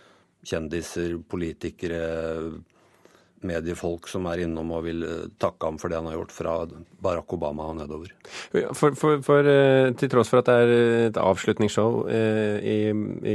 kjendiser, 0.46 1.18
politikere, 1.28 2.00
mediefolk 3.46 4.08
som 4.08 4.24
er 4.30 4.42
innom 4.46 4.72
og 4.74 4.86
vil 4.86 5.04
eh, 5.06 5.28
takke 5.40 5.68
ham 5.68 5.78
for 5.80 5.92
det 5.92 6.00
han 6.00 6.08
har 6.10 6.18
gjort, 6.18 6.34
fra 6.34 6.56
Barack 7.04 7.36
Obama 7.36 7.68
og 7.70 7.78
nedover. 7.80 8.12
For, 8.74 8.96
for, 8.98 9.20
for 9.24 9.50
Til 10.00 10.12
tross 10.12 10.32
for 10.32 10.42
at 10.42 10.50
det 10.50 10.56
er 10.56 10.74
et 11.10 11.20
avslutningsshow 11.20 12.04
i, 12.08 12.78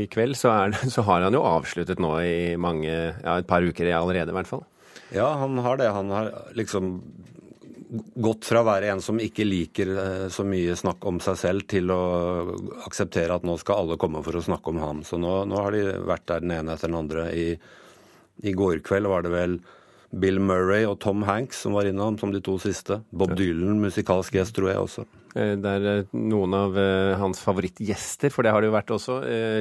i, 0.01 0.03
kveld, 0.11 0.37
så, 0.39 0.53
det, 0.73 0.91
så, 0.95 1.05
har 1.07 1.25
han 1.27 1.37
jo 1.37 1.45
avsluttet 1.47 2.01
nå 2.01 2.17
i 2.25 2.37
mange, 2.59 2.91
ja, 2.91 3.37
et 3.37 3.49
par 3.49 3.63
uker 3.65 3.93
allerede, 3.95 4.33
i 4.33 4.39
hvert 4.39 4.51
fall? 4.51 4.65
Ja, 5.11 5.33
han 5.41 5.57
har 5.59 5.75
det. 5.79 5.89
Han 5.91 6.11
har 6.13 6.31
liksom 6.55 6.93
gått 7.91 8.47
fra 8.47 8.61
å 8.61 8.67
være 8.67 8.91
en 8.93 9.01
som 9.03 9.19
ikke 9.19 9.43
liker 9.43 9.89
så 10.31 10.45
mye 10.47 10.77
snakk 10.79 11.03
om 11.09 11.19
seg 11.23 11.39
selv, 11.39 11.65
til 11.71 11.91
å 11.91 12.01
akseptere 12.87 13.35
at 13.35 13.45
nå 13.47 13.57
skal 13.59 13.83
alle 13.83 13.99
komme 13.99 14.23
for 14.23 14.39
å 14.39 14.43
snakke 14.45 14.71
om 14.71 14.79
ham. 14.79 15.03
Så 15.07 15.19
nå, 15.19 15.33
nå 15.49 15.59
har 15.59 15.75
de 15.75 15.83
vært 16.07 16.27
der 16.31 16.45
den 16.45 16.55
ene 16.55 16.77
etter 16.77 16.91
den 16.91 17.01
andre. 17.01 17.27
I, 17.35 17.47
i 18.47 18.55
går 18.55 18.79
kveld 18.87 19.11
var 19.11 19.27
det 19.27 19.33
vel 19.35 19.59
Bill 20.11 20.39
Murray 20.43 20.85
og 20.87 20.99
Tom 21.03 21.23
Hanks 21.27 21.63
som 21.63 21.77
var 21.77 21.87
innom 21.87 22.17
som 22.19 22.33
de 22.33 22.41
to 22.43 22.57
siste. 22.61 23.01
Bob 23.11 23.35
Dylan, 23.37 23.79
musikalsk 23.81 24.35
gjest, 24.35 24.55
tror 24.57 24.71
jeg 24.73 24.83
også. 24.83 25.07
Eh, 25.35 25.53
det 25.61 25.71
er 25.77 25.85
eh, 25.87 26.13
noen 26.17 26.55
av 26.55 26.77
eh, 26.79 27.13
hans 27.19 27.39
favorittgjester, 27.43 28.31
for 28.33 28.43
det 28.43 28.51
har 28.53 28.63
det 28.63 28.69
jo 28.71 28.75
vært 28.75 28.93
også. 28.95 29.17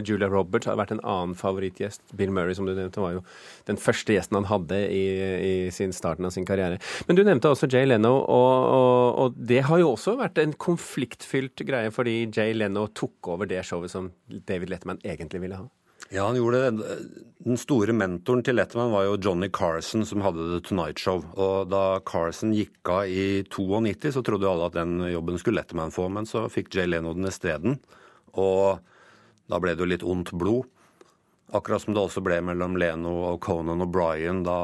Julia 0.06 0.30
Roberts 0.30 0.68
har 0.70 0.78
vært 0.80 0.94
en 0.96 1.02
annen 1.06 1.36
favorittgjest. 1.38 2.02
Bill 2.18 2.32
Murray, 2.34 2.56
som 2.58 2.66
du 2.66 2.74
nevnte, 2.74 3.02
var 3.02 3.16
jo 3.18 3.24
den 3.70 3.78
første 3.80 4.16
gjesten 4.16 4.40
han 4.40 4.48
hadde 4.50 4.80
i, 4.90 5.04
i 5.46 5.54
sin 5.74 5.94
starten 5.96 6.26
av 6.26 6.34
sin 6.34 6.48
karriere. 6.48 6.80
Men 7.08 7.18
du 7.18 7.24
nevnte 7.26 7.52
også 7.52 7.70
Jay 7.70 7.86
Leno, 7.88 8.16
og, 8.20 8.54
og, 8.76 9.20
og, 9.24 9.42
det 9.50 9.64
har 9.68 9.82
jo 9.82 9.92
også 9.94 10.16
vært 10.20 10.40
en 10.42 10.54
konfliktfylt 10.58 11.66
greie, 11.66 11.92
fordi 11.94 12.22
Jay 12.26 12.56
Leno 12.56 12.88
tok 12.94 13.34
over 13.34 13.50
det 13.50 13.62
showet 13.66 13.92
som 13.92 14.10
David 14.26 14.74
Letterman 14.74 15.02
egentlig 15.06 15.44
ville 15.46 15.60
ha. 15.60 15.68
Ja, 16.10 16.24
han 16.26 16.36
gjorde 16.36 16.70
det. 16.70 16.94
Den 17.46 17.58
store 17.60 17.94
mentoren 17.94 18.42
til 18.42 18.56
Letterman 18.58 18.90
var 18.90 19.04
jo 19.06 19.18
Johnny 19.22 19.46
Carson, 19.54 20.02
som 20.02 20.24
hadde 20.24 20.48
The 20.48 20.58
Tonight 20.66 20.98
Show. 20.98 21.22
Og 21.38 21.70
da 21.70 22.00
Carson 22.02 22.50
gikk 22.50 22.90
av 22.90 23.06
i 23.06 23.44
92, 23.46 24.10
så 24.16 24.22
trodde 24.26 24.48
jo 24.48 24.50
alle 24.50 24.66
at 24.66 24.74
den 24.74 24.96
jobben 25.06 25.38
skulle 25.38 25.60
Letterman 25.60 25.94
få, 25.94 26.08
men 26.10 26.26
så 26.26 26.48
fikk 26.50 26.74
Jay 26.74 26.90
Leno 26.90 27.14
den 27.14 27.30
isteden. 27.30 27.78
Og 28.34 28.82
da 29.46 29.62
ble 29.62 29.76
det 29.76 29.86
jo 29.86 29.90
litt 29.92 30.06
ondt 30.06 30.34
blod. 30.34 30.66
Akkurat 31.54 31.82
som 31.82 31.94
det 31.94 32.02
også 32.02 32.24
ble 32.26 32.40
mellom 32.46 32.74
Leno 32.78 33.14
og 33.30 33.40
Conan 33.46 33.86
og 33.86 33.94
Bryan 33.94 34.42
da 34.46 34.58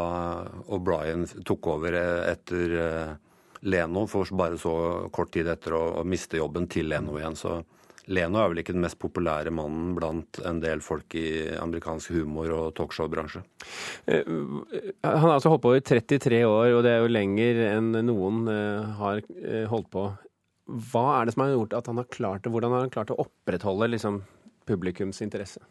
O'Brien 0.67 1.25
tok 1.47 1.71
over 1.73 1.95
etter 1.95 2.77
eh, 2.83 3.15
Leno, 3.67 4.09
for 4.11 4.27
bare 4.39 4.59
så 4.59 4.75
kort 5.15 5.31
tid 5.35 5.47
etter 5.51 5.79
å 5.79 6.03
miste 6.07 6.43
jobben 6.43 6.67
til 6.71 6.91
Leno 6.91 7.15
igjen. 7.19 7.39
Så 7.39 7.61
Leno 8.07 8.39
er 8.39 8.53
vel 8.53 8.61
ikke 8.63 8.75
den 8.77 8.85
mest 8.85 8.99
populære 9.03 9.51
mannen 9.55 9.95
blant 9.97 10.39
en 10.47 10.61
del 10.63 10.83
folk 10.85 11.17
i 11.19 11.27
amerikansk 11.59 12.15
humor- 12.15 12.55
og 12.55 12.69
talkshow-bransje. 12.79 13.43
Eh, 14.07 14.29
han 15.03 15.25
har 15.25 15.35
altså 15.35 15.51
holdt 15.51 15.65
på 15.65 15.75
i 15.75 15.83
33 15.83 16.45
år, 16.47 16.77
og 16.77 16.85
det 16.87 16.93
er 16.95 17.03
jo 17.03 17.11
lenger 17.11 17.63
enn 17.73 17.91
noen 18.07 18.47
eh, 18.53 18.95
har 19.01 19.23
eh, 19.43 19.65
holdt 19.71 19.91
på. 19.95 20.07
Hva 20.67 21.07
er 21.17 21.27
det 21.27 21.35
som 21.35 21.47
har 21.47 21.55
gjort 21.55 21.79
at 21.79 21.91
han 21.91 22.03
har 22.03 22.13
klart 22.15 22.47
det? 22.47 22.55
Hvordan 22.55 22.75
har 22.75 22.87
han 22.87 22.95
klart 22.95 23.11
å 23.15 23.19
opprettholde 23.27 23.91
liksom, 23.95 24.23
publikums 24.67 25.23
interesse? 25.23 25.63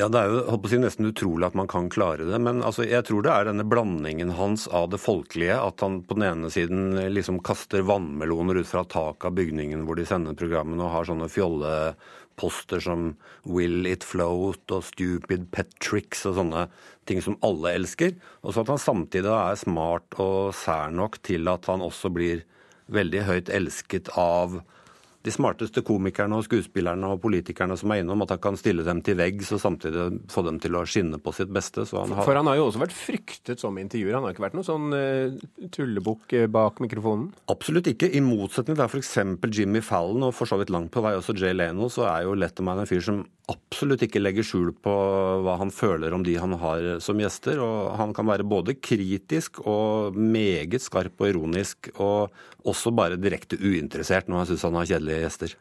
Ja, 0.00 0.06
Det 0.08 0.20
er 0.22 0.30
jo 0.32 0.58
si, 0.70 0.78
nesten 0.80 1.10
utrolig 1.10 1.50
at 1.50 1.56
man 1.58 1.68
kan 1.68 1.90
klare 1.92 2.24
det. 2.24 2.38
Men 2.40 2.62
altså, 2.64 2.86
jeg 2.88 3.04
tror 3.04 3.24
det 3.24 3.32
er 3.32 3.50
denne 3.50 3.66
blandingen 3.68 4.30
hans 4.38 4.64
av 4.72 4.88
det 4.94 5.02
folkelige. 5.02 5.58
At 5.60 5.84
han 5.84 5.98
på 6.08 6.16
den 6.16 6.24
ene 6.30 6.48
siden 6.52 6.96
liksom 7.12 7.42
kaster 7.44 7.84
vannmeloner 7.84 8.56
ut 8.56 8.70
fra 8.70 8.86
taket 8.88 9.28
av 9.28 9.36
bygningen 9.36 9.84
hvor 9.84 10.00
de 10.00 10.06
sender 10.08 10.38
programmene, 10.38 10.80
og 10.80 10.94
har 10.94 11.10
sånne 11.10 11.28
fjolleposter 11.28 12.80
som 12.80 13.12
'Will 13.44 13.84
it 13.86 14.00
float' 14.00 14.72
og 14.72 14.82
'Stupid 14.88 15.50
pet 15.52 15.76
tricks' 15.84 16.24
og 16.24 16.40
sånne 16.40 16.68
ting 17.04 17.20
som 17.20 17.36
alle 17.42 17.76
elsker. 17.76 18.16
Og 18.42 18.54
så 18.54 18.64
at 18.64 18.72
han 18.72 18.80
samtidig 18.80 19.28
er 19.28 19.60
smart 19.60 20.08
og 20.16 20.54
sær 20.54 20.88
nok 20.88 21.20
til 21.22 21.48
at 21.48 21.66
han 21.66 21.84
også 21.84 22.08
blir 22.08 22.44
veldig 22.88 23.28
høyt 23.28 23.52
elsket 23.52 24.08
av 24.16 24.62
de 25.22 25.32
smarteste 25.34 25.82
komikerne 25.86 26.38
og 26.38 26.46
skuespillerne 26.46 27.12
og 27.14 27.20
politikerne 27.22 27.76
som 27.78 27.92
er 27.94 28.02
innom, 28.02 28.24
at 28.24 28.34
han 28.34 28.40
kan 28.42 28.58
stille 28.58 28.84
dem 28.86 29.02
til 29.06 29.18
veggs 29.20 29.52
og 29.54 29.62
samtidig 29.62 30.08
få 30.32 30.44
dem 30.46 30.58
til 30.62 30.78
å 30.78 30.84
skinne 30.88 31.20
på 31.22 31.34
sitt 31.36 31.52
beste. 31.54 31.86
Han 31.92 32.14
har... 32.16 32.26
For 32.26 32.38
han 32.38 32.50
har 32.50 32.58
jo 32.58 32.66
også 32.68 32.82
vært 32.82 32.96
fryktet 32.96 33.62
som 33.62 33.78
intervjuer. 33.78 34.16
Han 34.18 34.26
har 34.26 34.34
ikke 34.34 34.46
vært 34.46 34.58
noen 34.58 34.68
sånn 34.68 34.96
uh, 34.96 35.68
tullebukk 35.74 36.34
eh, 36.38 36.48
bak 36.50 36.82
mikrofonen? 36.82 37.30
Absolutt 37.52 37.92
ikke. 37.92 38.10
I 38.10 38.24
motsetning 38.24 38.78
til 38.78 38.88
f.eks. 38.88 39.14
Jimmy 39.52 39.82
Fallon 39.84 40.26
og 40.28 40.34
for 40.36 40.50
så 40.50 40.58
vidt 40.60 40.72
langt 40.74 40.92
på 40.94 41.04
vei 41.04 41.14
også 41.18 41.36
Jay 41.38 41.54
Leno, 41.54 41.90
så 41.92 42.08
er 42.10 42.26
jo 42.26 42.36
Letterman 42.38 42.82
en 42.82 42.90
fyr 42.90 43.04
som 43.04 43.22
absolutt 43.52 44.02
ikke 44.06 44.22
legger 44.22 44.46
skjul 44.46 44.72
på 44.82 44.92
hva 45.44 45.58
han 45.60 45.72
føler 45.74 46.14
om 46.16 46.24
de 46.26 46.34
han 46.40 46.56
har 46.60 46.88
som 47.04 47.20
gjester. 47.20 47.60
Og 47.62 47.92
han 48.00 48.14
kan 48.16 48.28
være 48.28 48.46
både 48.48 48.76
kritisk 48.80 49.60
og 49.62 50.16
meget 50.16 50.82
skarp 50.82 51.20
og 51.20 51.30
ironisk, 51.30 51.92
og 52.02 52.32
også 52.68 52.92
bare 52.94 53.18
direkte 53.20 53.58
uinteressert 53.58 54.28
når 54.30 54.42
han 54.42 54.50
syns 54.50 54.66
han 54.68 54.78
har 54.78 54.90
kjedelige 54.92 55.22
gjester. 55.24 55.54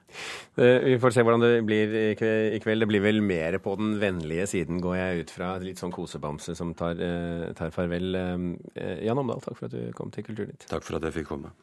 Eh, 0.62 0.88
vi 0.92 0.98
får 1.02 1.16
se 1.16 1.26
hvordan 1.26 1.46
det 1.46 1.54
blir 1.68 1.96
i 2.02 2.60
kveld. 2.62 2.86
Det 2.86 2.90
blir 2.92 3.06
vel 3.06 3.22
mer 3.26 3.58
på 3.64 3.76
den 3.80 3.96
vennlige 4.02 4.48
siden, 4.56 4.82
går 4.84 4.98
jeg 5.00 5.26
ut 5.26 5.36
fra. 5.38 5.54
Litt 5.62 5.82
sånn 5.82 5.94
kosebamse 5.96 6.56
som 6.58 6.76
tar, 6.78 6.98
eh, 6.98 7.52
tar 7.58 7.74
farvel. 7.76 8.16
Eh, 8.16 8.98
Jan 9.06 9.22
Omdal, 9.22 9.42
takk 9.44 9.58
for 9.58 9.70
at 9.70 9.78
du 9.78 9.94
kom 9.98 10.14
til 10.14 10.28
Kulturnytt. 10.30 10.70
Takk 10.72 10.86
for 10.88 11.00
at 11.00 11.10
jeg 11.10 11.22
fikk 11.22 11.34
komme. 11.36 11.56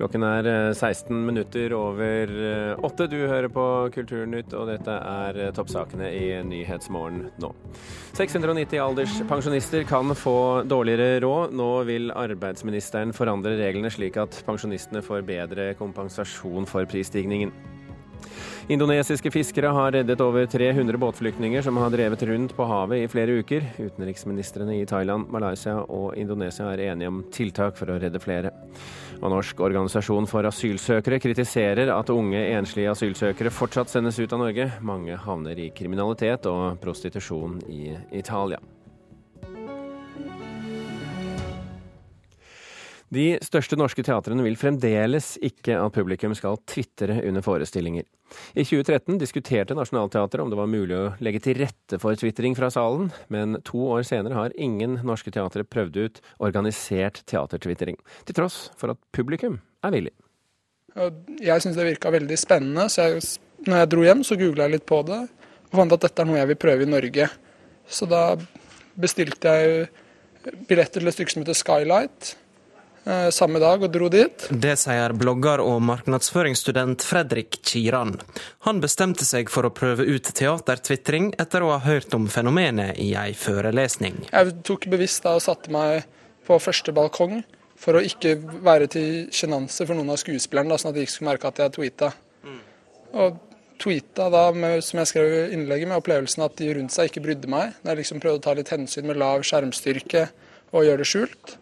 Klokken 0.00 0.22
er 0.24 0.46
16 0.72 1.12
eh, 1.12 1.24
minutter 1.28 1.72
over 1.76 2.30
eh, 2.32 2.84
åtte. 2.86 3.04
Du 3.10 3.18
hører 3.18 3.50
på 3.52 3.64
Kulturnytt, 3.92 4.54
og 4.56 4.70
dette 4.70 4.94
er 4.96 5.36
eh, 5.36 5.50
toppsakene 5.52 6.08
i 6.16 6.30
Nyhetsmorgen 6.48 7.26
nå. 7.42 7.50
690 8.16 8.80
alderspensjonister 8.80 9.84
kan 9.90 10.14
få 10.16 10.62
dårligere 10.64 11.20
råd. 11.20 11.52
Nå 11.52 11.68
vil 11.90 12.08
arbeidsministeren 12.16 13.12
forandre 13.12 13.58
reglene 13.60 13.92
slik 13.92 14.16
at 14.22 14.40
pensjonistene 14.48 15.04
får 15.04 15.26
bedre 15.28 15.74
kompensasjon 15.76 16.64
for 16.70 16.88
prisstigningen. 16.88 17.52
Indonesiske 18.70 19.32
fiskere 19.34 19.72
har 19.74 19.92
reddet 19.96 20.20
over 20.22 20.46
300 20.46 20.98
båtflyktninger 21.00 21.62
som 21.66 21.78
har 21.82 21.90
drevet 21.90 22.22
rundt 22.28 22.54
på 22.56 22.66
havet 22.70 23.04
i 23.04 23.10
flere 23.10 23.40
uker. 23.40 23.66
Utenriksministrene 23.78 24.78
i 24.78 24.86
Thailand, 24.86 25.28
Malaysia 25.32 25.80
og 25.82 26.16
Indonesia 26.18 26.70
er 26.70 26.84
enige 26.92 27.10
om 27.10 27.22
tiltak 27.34 27.78
for 27.80 27.90
å 27.90 27.98
redde 28.00 28.22
flere. 28.22 28.54
Og 29.20 29.28
Norsk 29.34 29.60
organisasjon 29.60 30.28
for 30.30 30.48
asylsøkere 30.48 31.20
kritiserer 31.20 31.92
at 31.92 32.12
unge 32.14 32.40
enslige 32.54 32.94
asylsøkere 32.94 33.52
fortsatt 33.52 33.92
sendes 33.92 34.20
ut 34.22 34.32
av 34.32 34.44
Norge. 34.46 34.70
Mange 34.80 35.18
havner 35.26 35.60
i 35.60 35.72
kriminalitet 35.76 36.48
og 36.48 36.78
prostitusjon 36.80 37.60
i 37.68 37.90
Italia. 38.16 38.62
De 43.10 43.34
største 43.42 43.74
norske 43.74 44.04
teatrene 44.06 44.44
vil 44.46 44.54
fremdeles 44.58 45.32
ikke 45.42 45.74
at 45.82 45.94
publikum 45.96 46.30
skal 46.38 46.60
tvitre 46.70 47.16
under 47.26 47.42
forestillinger. 47.42 48.04
I 48.54 48.62
2013 48.62 49.18
diskuterte 49.18 49.74
Nationaltheatret 49.74 50.44
om 50.44 50.52
det 50.52 50.58
var 50.60 50.68
mulig 50.70 50.94
å 50.94 51.08
legge 51.18 51.40
til 51.42 51.58
rette 51.58 51.98
for 51.98 52.14
tvitring 52.14 52.54
fra 52.54 52.68
salen, 52.70 53.08
men 53.26 53.58
to 53.66 53.82
år 53.96 54.04
senere 54.06 54.38
har 54.38 54.54
ingen 54.54 55.00
norske 55.02 55.32
teatre 55.34 55.66
prøvd 55.66 55.98
ut 55.98 56.20
organisert 56.38 57.24
teatertvitring, 57.26 57.98
til 58.28 58.38
tross 58.38 58.68
for 58.78 58.94
at 58.94 59.00
publikum 59.10 59.58
er 59.82 59.96
villig. 59.96 60.14
Jeg 61.42 61.64
syns 61.64 61.78
det 61.78 61.88
virka 61.88 62.12
veldig 62.14 62.38
spennende, 62.38 62.86
så 62.90 63.08
jeg, 63.08 63.24
når 63.66 63.82
jeg 63.82 63.90
dro 63.90 64.06
hjem, 64.06 64.22
så 64.26 64.38
googla 64.38 64.68
jeg 64.68 64.76
litt 64.76 64.86
på 64.86 65.00
det 65.08 65.24
og 65.70 65.78
fant 65.78 65.96
at 65.98 66.06
dette 66.06 66.22
er 66.22 66.30
noe 66.30 66.38
jeg 66.38 66.50
vil 66.50 66.58
prøve 66.62 66.86
i 66.86 66.90
Norge. 66.90 67.26
Så 67.90 68.06
da 68.10 68.22
bestilte 68.98 69.56
jeg 69.58 69.90
billetter 70.66 71.02
til 71.02 71.10
et 71.10 71.18
stykke 71.18 71.34
som 71.34 71.44
heter 71.44 71.58
Skylight 71.58 72.32
samme 73.32 73.60
dag 73.62 73.82
og 73.82 73.92
dro 73.94 74.08
dit. 74.12 74.46
Det 74.50 74.74
sier 74.80 75.14
blogger 75.16 75.62
og 75.64 75.80
markedsføringsstudent 75.88 77.04
Fredrik 77.06 77.60
Kiran. 77.66 78.16
Han 78.66 78.82
bestemte 78.82 79.24
seg 79.28 79.50
for 79.52 79.66
å 79.66 79.72
prøve 79.74 80.06
ut 80.08 80.32
teatertvitring 80.36 81.32
etter 81.40 81.64
å 81.64 81.72
ha 81.74 81.80
hørt 81.86 82.14
om 82.16 82.28
fenomenet 82.30 82.98
i 83.00 83.12
ei 83.18 83.32
forelesning. 83.36 84.26
Jeg 84.30 84.56
tok 84.68 84.88
bevisst 84.92 85.24
da 85.24 85.36
og 85.38 85.44
satte 85.44 85.72
meg 85.72 86.04
på 86.46 86.58
første 86.60 86.94
balkong 86.96 87.42
For 87.80 87.96
å 87.96 88.02
ikke 88.04 88.34
være 88.60 88.90
til 88.92 89.12
sjenanse 89.32 89.86
for 89.88 89.96
noen 89.96 90.12
av 90.12 90.18
skuespillerne, 90.20 90.76
sånn 90.76 90.90
at 90.90 90.98
de 90.98 91.04
ikke 91.06 91.14
skulle 91.14 91.30
merke 91.30 91.48
at 91.48 91.62
jeg 91.62 91.72
tweeta. 91.78 92.10
Og 93.16 93.38
tweeta 93.80 94.26
da, 94.32 94.42
med, 94.52 94.82
som 94.84 95.00
jeg 95.00 95.08
skrev 95.08 95.32
i 95.32 95.38
innlegget, 95.56 95.88
med 95.88 96.02
opplevelsen 96.02 96.44
at 96.44 96.58
de 96.60 96.68
rundt 96.76 96.92
seg 96.92 97.08
ikke 97.08 97.22
brydde 97.24 97.48
meg. 97.48 97.72
Når 97.80 97.94
jeg 97.94 98.00
liksom 98.02 98.20
prøvde 98.20 98.42
å 98.42 98.44
ta 98.44 98.54
litt 98.58 98.72
hensyn 98.74 99.08
med 99.08 99.16
lav 99.20 99.46
skjermstyrke 99.48 100.26
og 100.70 100.84
gjøre 100.86 101.00
det 101.00 101.08
skjult. 101.08 101.56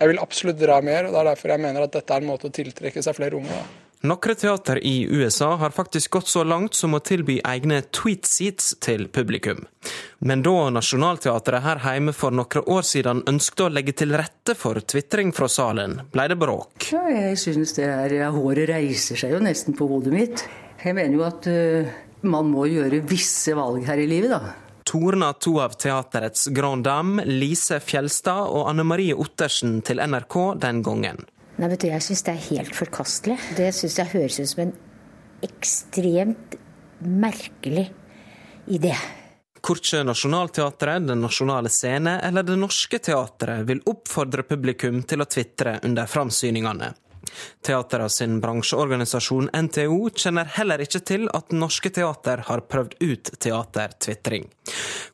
Jeg 0.00 0.08
vil 0.08 0.20
absolutt 0.22 0.58
dra 0.60 0.80
mer, 0.84 1.06
og 1.06 1.14
det 1.14 1.20
er 1.20 1.30
derfor 1.34 1.52
jeg 1.52 1.60
mener 1.60 1.84
at 1.84 1.94
dette 1.94 2.16
er 2.16 2.24
en 2.24 2.30
måte 2.30 2.48
å 2.48 2.54
tiltrekke 2.56 3.02
seg 3.04 3.16
flere 3.18 3.36
unge. 3.36 3.52
Da. 3.52 3.86
Noen 4.00 4.36
teater 4.40 4.78
i 4.80 5.04
USA 5.04 5.50
har 5.60 5.74
faktisk 5.76 6.14
gått 6.16 6.30
så 6.32 6.40
langt 6.40 6.72
som 6.74 6.96
å 6.96 7.02
tilby 7.04 7.34
egne 7.44 7.82
tweet 7.92 8.24
seats 8.24 8.70
til 8.80 9.10
publikum. 9.12 9.66
Men 10.24 10.40
da 10.40 10.70
Nationaltheatret 10.72 11.66
her 11.66 11.82
hjemme 11.84 12.14
for 12.16 12.32
noen 12.32 12.64
år 12.64 12.88
siden 12.88 13.20
ønsket 13.28 13.66
å 13.66 13.68
legge 13.68 13.92
til 14.00 14.16
rette 14.16 14.56
for 14.56 14.80
tvitring 14.80 15.34
fra 15.36 15.50
salen, 15.52 15.98
ble 16.14 16.26
det 16.32 16.40
bråk. 16.40 16.88
Ja, 16.94 17.04
jeg 17.12 17.36
synes 17.44 17.76
det 17.76 17.90
er 17.92 18.16
Håret 18.32 18.72
reiser 18.72 19.20
seg 19.20 19.36
jo 19.36 19.42
nesten 19.44 19.76
på 19.76 19.90
hodet 19.92 20.16
mitt. 20.16 20.46
Jeg 20.80 20.96
mener 20.96 21.20
jo 21.20 21.28
at 21.28 21.50
uh, 21.52 21.92
man 22.24 22.48
må 22.48 22.70
gjøre 22.72 23.04
visse 23.04 23.52
valg 23.58 23.84
her 23.84 24.00
i 24.00 24.08
livet, 24.08 24.32
da. 24.32 24.69
Torna 24.90 25.32
to 25.32 25.60
av 25.62 25.76
teaterets 25.78 26.48
Grand 26.50 26.82
Dame, 26.84 27.22
Lise 27.24 27.76
Fjelstad 27.78 28.48
og 28.50 28.64
Anne 28.66 28.82
Marie 28.82 29.14
Ottersen 29.14 29.76
til 29.86 30.02
NRK 30.02 30.36
den 30.58 30.80
gangen. 30.82 31.20
Nei, 31.60 31.68
vet 31.70 31.84
du, 31.84 31.86
Jeg 31.92 32.02
syns 32.02 32.24
det 32.26 32.32
er 32.32 32.48
helt 32.48 32.74
forkastelig. 32.74 33.36
Det 33.54 33.68
syns 33.76 34.00
jeg 34.00 34.10
høres 34.16 34.40
ut 34.40 34.50
som 34.50 34.62
en 34.64 34.72
ekstremt 35.46 36.56
merkelig 37.06 37.86
idé. 38.66 38.96
Korkje 39.60 40.02
nasjonalteatret, 40.02 41.06
Den 41.06 41.22
nasjonale 41.22 41.70
scene 41.70 42.18
eller 42.26 42.42
Det 42.42 42.56
Norske 42.58 42.98
Teatret 42.98 43.62
vil 43.68 43.84
oppfordre 43.86 44.42
publikum 44.42 45.04
til 45.04 45.22
å 45.22 45.28
tvitre 45.30 45.78
under 45.84 46.10
framsyningene. 46.10 46.90
Teatera 47.64 48.08
sin 48.08 48.38
bransjeorganisasjon 48.42 49.50
NTO 49.66 50.10
kjenner 50.16 50.48
heller 50.56 50.82
ikke 50.84 51.02
til 51.06 51.28
at 51.34 51.54
norske 51.54 51.92
teater 51.94 52.44
har 52.48 52.64
prøvd 52.66 52.96
ut 53.00 53.32
teatertvitring. 53.38 54.48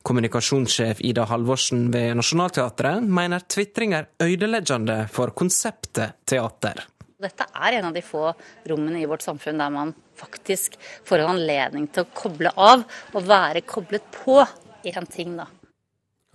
Kommunikasjonssjef 0.06 1.00
Ida 1.06 1.26
Halvorsen 1.30 1.88
ved 1.94 2.14
Nationaltheatret 2.20 3.06
mener 3.06 3.46
tvitring 3.48 3.96
er 3.98 4.10
ødeleggende 4.22 5.04
for 5.12 5.34
konseptet 5.36 6.20
teater. 6.28 6.84
Dette 7.16 7.46
er 7.48 7.78
en 7.78 7.88
av 7.88 7.94
de 7.96 8.02
få 8.04 8.28
rommene 8.68 9.00
i 9.00 9.06
vårt 9.08 9.24
samfunn 9.24 9.60
der 9.60 9.72
man 9.72 9.94
faktisk 10.16 10.76
får 11.04 11.22
en 11.22 11.36
anledning 11.36 11.86
til 11.88 12.04
å 12.04 12.10
koble 12.16 12.52
av 12.52 12.84
og 13.16 13.28
være 13.28 13.64
koblet 13.64 14.04
på 14.12 14.42
i 14.86 14.92
en 14.92 15.08
ting, 15.08 15.32
da. 15.38 15.48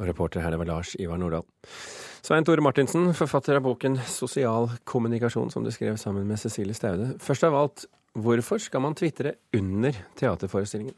Og 0.02 0.08
reporter 0.10 0.42
her, 0.42 0.54
det 0.54 0.62
var 0.64 0.72
Lars 0.72 0.96
Ivar 0.98 1.20
Nordahl. 1.22 1.46
Svein 2.22 2.46
Tore 2.46 2.62
Martinsen, 2.62 3.14
forfatter 3.18 3.58
av 3.58 3.64
boken 3.66 3.96
'Sosial 3.98 4.70
kommunikasjon', 4.86 5.50
som 5.50 5.64
du 5.64 5.72
skrev 5.72 5.98
sammen 5.98 6.28
med 6.28 6.40
Cecilie 6.40 6.74
Staude. 6.74 7.16
Først 7.20 7.44
av 7.44 7.56
alt, 7.56 7.86
hvorfor 8.14 8.60
skal 8.62 8.82
man 8.82 8.94
tvitre 8.96 9.34
under 9.58 9.92
teaterforestillingen? 10.16 10.94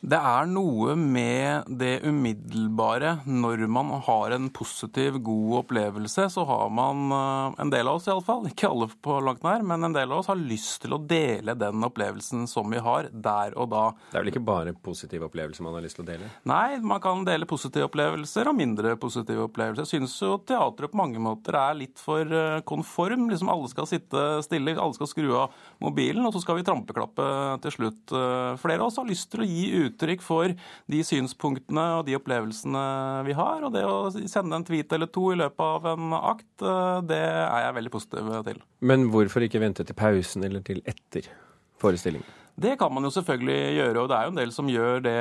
Det 0.00 0.16
er 0.16 0.46
noe 0.48 0.94
med 0.96 1.66
det 1.76 1.98
umiddelbare. 2.08 3.18
Når 3.28 3.66
man 3.68 3.90
har 4.06 4.32
en 4.32 4.46
positiv, 4.48 5.18
god 5.20 5.58
opplevelse, 5.58 6.24
så 6.32 6.44
har 6.48 6.70
man, 6.72 7.12
eh, 7.12 7.60
en 7.60 7.70
del 7.70 7.86
av 7.86 7.98
oss 7.98 8.08
iallfall, 8.08 8.46
ikke 8.48 8.70
alle 8.70 8.88
på 8.88 9.18
langt 9.20 9.42
nær, 9.44 9.62
men 9.62 9.84
en 9.84 9.92
del 9.92 10.10
av 10.10 10.22
oss 10.22 10.30
har 10.32 10.40
lyst 10.40 10.80
til 10.80 10.96
å 10.96 11.06
dele 11.06 11.52
den 11.54 11.84
opplevelsen 11.84 12.48
som 12.48 12.70
vi 12.70 12.78
har, 12.78 13.10
der 13.12 13.52
og 13.58 13.68
da. 13.68 13.92
Det 14.10 14.16
er 14.16 14.24
vel 14.24 14.32
ikke 14.32 14.44
bare 14.44 14.72
positive 14.72 15.28
opplevelser 15.28 15.60
man 15.60 15.74
har 15.74 15.82
lyst 15.82 15.96
til 15.96 16.06
å 16.06 16.08
dele? 16.08 16.30
Nei, 16.46 16.78
man 16.80 17.00
kan 17.00 17.22
dele 17.22 17.44
positive 17.44 17.90
opplevelser 17.90 18.48
og 18.48 18.56
mindre 18.56 18.96
positive 18.96 19.50
opplevelser. 19.50 19.84
Jeg 19.84 20.00
syns 20.00 20.16
jo 20.18 20.38
teatret 20.38 20.92
på 20.92 20.96
mange 20.96 21.20
måter 21.20 21.52
er 21.60 21.76
litt 21.76 21.98
for 21.98 22.24
eh, 22.24 22.62
konform. 22.64 23.28
Liksom 23.28 23.52
alle 23.52 23.68
skal 23.68 23.86
sitte 23.86 24.42
stille, 24.48 24.78
alle 24.80 24.96
skal 24.96 25.12
skru 25.12 25.36
av 25.36 25.52
mobilen, 25.78 26.24
og 26.24 26.32
så 26.32 26.40
skal 26.40 26.56
vi 26.56 26.64
trampeklappe 26.64 27.60
til 27.60 27.76
slutt. 27.76 28.16
Eh, 28.16 28.56
flere 28.56 28.80
av 28.80 28.88
oss 28.88 28.96
har 28.96 29.04
lyst 29.04 29.30
til 29.30 29.44
å 29.44 29.50
gi 29.50 29.68
ut 29.76 29.89
uttrykk 29.90 30.24
for 30.24 30.54
de 30.90 31.02
synspunktene 31.06 31.86
og 31.98 32.06
de 32.08 32.16
opplevelsene 32.18 32.84
vi 33.28 33.36
har. 33.38 33.62
Og 33.66 33.74
det 33.76 33.84
å 33.86 34.10
sende 34.14 34.56
en 34.56 34.66
tweet 34.66 34.92
eller 34.96 35.10
to 35.12 35.30
i 35.34 35.38
løpet 35.40 35.64
av 35.66 35.92
en 35.94 36.16
akt, 36.20 36.50
eh, 36.64 36.98
det 37.10 37.20
er 37.20 37.66
jeg 37.66 37.78
veldig 37.78 37.94
positiv 37.94 38.34
til. 38.48 38.60
Men 38.80 39.08
hvorfor 39.12 39.46
ikke 39.46 39.62
vente 39.62 39.86
til 39.86 39.98
pausen 39.98 40.46
eller 40.46 40.64
til 40.66 40.82
etter 40.88 41.28
forestillingen? 41.80 42.39
Det 42.60 42.74
kan 42.76 42.92
man 42.92 43.06
jo 43.06 43.10
selvfølgelig 43.14 43.76
gjøre, 43.78 44.00
og 44.02 44.08
det 44.10 44.16
er 44.16 44.26
jo 44.26 44.32
en 44.34 44.38
del 44.38 44.50
som 44.52 44.68
gjør 44.68 44.98
det, 45.04 45.16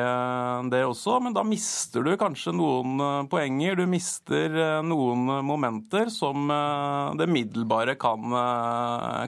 det, 0.73 0.81
også. 0.83 1.19
Men 1.23 1.35
da 1.37 1.43
mister 1.47 2.03
du 2.03 2.11
kanskje 2.19 2.51
noen 2.51 2.99
eh, 2.99 3.27
poenger. 3.31 3.77
Du 3.79 3.85
mister 3.87 4.57
eh, 4.59 4.79
noen 4.83 5.23
momenter 5.47 6.11
som 6.11 6.51
eh, 6.51 7.13
det 7.21 7.29
middelbare 7.31 7.95
kan, 7.99 8.35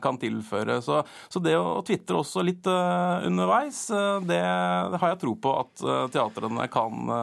kan 0.04 0.19
tilføre. 0.19 0.82
Så, 0.84 1.00
så, 1.32 1.43
det 1.43 1.56
å 1.56 1.80
tvitre 1.88 2.19
også 2.19 2.43
litt 2.43 2.67
underveis, 2.67 3.86
det 4.28 4.41
har 4.41 5.13
jeg 5.13 5.21
tro 5.21 5.38
på 5.39 5.54
at 5.62 5.84
teatrene 6.12 6.67
kan 6.71 7.13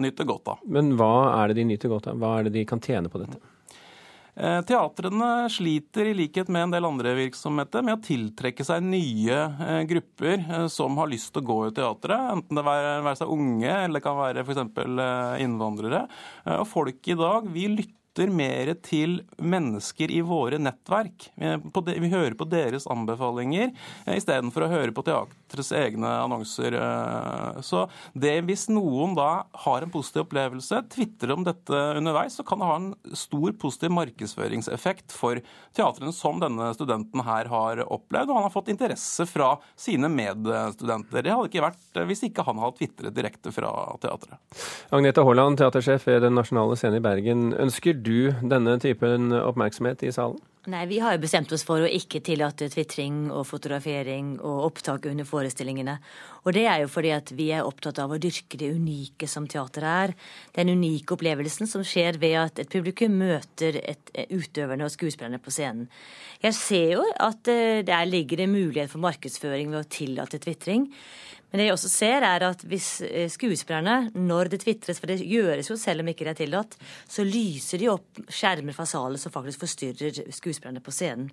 nyte 0.00 0.26
godt 0.28 0.52
av. 0.52 0.66
Men 0.68 0.92
hva 1.00 1.14
er 1.38 1.50
det 1.50 1.62
de 1.62 1.66
nyter 1.72 1.92
godt 1.92 2.10
av? 2.12 2.20
Hva 2.20 2.36
er 2.38 2.48
det 2.48 2.58
de 2.58 2.66
kan 2.68 2.82
tjene 2.84 3.08
på 3.12 3.22
dette? 3.22 3.40
Eh, 4.40 4.62
teatrene 4.64 5.50
sliter 5.52 6.08
i 6.08 6.14
likhet 6.16 6.48
med 6.48 6.62
en 6.62 6.72
del 6.72 6.86
andre 6.88 7.12
virksomheter 7.18 7.84
med 7.84 7.98
å 7.98 8.04
tiltrekke 8.06 8.64
seg 8.64 8.86
nye 8.86 9.36
eh, 9.36 9.82
grupper 9.90 10.38
eh, 10.40 10.66
som 10.72 10.96
har 10.96 11.10
lyst 11.12 11.34
til 11.34 11.42
å 11.42 11.48
gå 11.50 11.58
i 11.66 11.74
teatret. 11.76 12.30
Enten 12.38 12.56
det 12.56 12.64
være 12.64 13.16
seg 13.20 13.34
unge 13.34 13.68
eller 13.68 13.98
det 13.98 14.04
kan 14.06 14.16
være 14.16 14.46
f.eks. 14.46 14.62
innvandrere. 15.44 16.06
Og 16.56 16.68
folk 16.70 17.12
i 17.12 17.18
dag 17.20 17.52
vi 17.52 17.68
lytter 17.74 17.99
lytter 18.20 18.32
mer 18.34 18.74
til 18.82 19.20
mennesker 19.38 20.10
i 20.10 20.20
våre 20.20 20.58
nettverk. 20.58 21.30
Vi 21.36 22.10
hører 22.10 22.34
på 22.36 22.46
deres 22.48 22.86
anbefalinger 22.90 23.70
eh, 24.06 24.16
istedenfor 24.16 24.64
å 24.64 24.70
høre 24.70 24.92
på 24.92 25.04
teatrets 25.06 25.72
egne 25.72 26.08
annonser. 26.24 26.74
Eh. 26.76 27.60
Så 27.62 27.88
det 28.12 28.42
hvis 28.46 28.68
noen 28.68 29.14
da 29.16 29.46
har 29.64 29.82
en 29.82 29.92
positiv 29.92 30.26
opplevelse, 30.26 30.82
tvitrer 30.92 31.32
om 31.34 31.44
dette 31.44 31.80
underveis, 31.96 32.36
så 32.36 32.44
kan 32.44 32.60
det 32.60 32.68
ha 32.68 32.76
en 32.76 32.90
stor 33.16 33.54
positiv 33.60 33.94
markedsføringseffekt 33.96 35.12
for 35.12 35.40
teatrene 35.76 36.12
som 36.12 36.40
denne 36.40 36.72
studenten 36.76 37.24
her 37.24 37.48
har 37.50 37.84
opplevd. 37.86 38.30
Og 38.30 38.40
han 38.40 38.48
har 38.48 38.54
fått 38.54 38.72
interesse 38.72 39.26
fra 39.30 39.54
sine 39.78 40.10
medstudenter. 40.12 41.24
Det 41.24 41.34
hadde 41.34 41.50
ikke 41.50 41.64
vært 41.64 42.02
hvis 42.10 42.24
ikke 42.28 42.44
han 42.46 42.60
hadde 42.60 42.80
tvitret 42.80 43.16
direkte 43.16 43.54
fra 43.54 43.72
teatret. 44.02 44.38
Agnete 44.92 45.24
Haaland, 45.24 45.60
teatersjef 45.60 46.08
ved 46.08 46.24
Den 46.26 46.36
nasjonale 46.38 46.76
scenen 46.78 47.00
i 47.00 47.04
Bergen. 47.04 47.50
Ønsker 47.60 47.96
du 47.96 48.09
denne 48.42 48.78
typen 48.82 49.32
oppmerksomhet 49.32 50.02
i 50.02 50.12
salen? 50.14 50.38
Nei, 50.68 50.86
Vi 50.86 50.98
har 51.00 51.14
jo 51.14 51.22
bestemt 51.22 51.52
oss 51.56 51.62
for 51.64 51.80
å 51.80 51.88
ikke 51.88 52.20
tillate 52.20 52.66
tvitring 52.68 53.30
og 53.32 53.46
fotografering 53.48 54.34
og 54.44 54.66
opptak 54.66 55.06
under 55.08 55.24
forestillingene. 55.24 55.94
Og 56.44 56.52
det 56.52 56.66
er 56.68 56.82
jo 56.82 56.90
fordi 56.92 57.14
at 57.16 57.32
vi 57.32 57.46
er 57.56 57.64
opptatt 57.64 57.96
av 58.02 58.12
å 58.12 58.18
dyrke 58.20 58.60
det 58.60 58.68
unike 58.76 59.24
som 59.24 59.46
teateret 59.48 59.88
er. 59.88 60.12
Den 60.58 60.74
unike 60.74 61.16
opplevelsen 61.16 61.64
som 61.70 61.80
skjer 61.80 62.20
ved 62.20 62.36
at 62.42 62.60
et 62.60 62.72
publikum 62.76 63.16
møter 63.22 63.80
et 63.80 64.12
utøverne 64.28 64.84
og 64.84 64.92
skuespillerne 64.92 65.40
på 65.40 65.54
scenen. 65.56 65.88
Jeg 66.44 66.58
ser 66.60 66.92
jo 66.98 67.08
at 67.08 67.48
eh, 67.48 67.80
der 67.80 68.04
ligger 68.12 68.44
en 68.44 68.52
mulighet 68.52 68.92
for 68.92 69.00
markedsføring 69.00 69.72
ved 69.72 69.80
å 69.80 69.92
tillate 69.96 70.44
tvitring. 70.44 70.90
Men 71.50 71.58
det 71.58 71.66
jeg 71.66 71.74
også 71.74 71.90
ser, 71.90 72.24
er 72.24 72.44
at 72.46 72.62
hvis 72.70 72.88
eh, 73.08 73.26
skuespillerne, 73.30 74.12
når 74.14 74.52
det 74.52 74.60
tvitres, 74.62 75.00
for 75.02 75.10
det 75.10 75.26
gjøres 75.26 75.70
jo 75.72 75.76
selv 75.78 76.04
om 76.04 76.10
ikke 76.12 76.28
det 76.28 76.34
er 76.34 76.40
tillatt, 76.44 76.76
så 77.10 77.26
lyser 77.26 77.82
de 77.82 77.88
opp 77.90 78.20
skjermer 78.30 78.76
fra 78.76 78.86
salen 78.86 79.18
som 79.18 79.34
faktisk 79.34 79.64
forstyrrer 79.64 80.20
skuespillerne 80.30 80.49
på 80.58 80.92
scenen. 80.94 81.30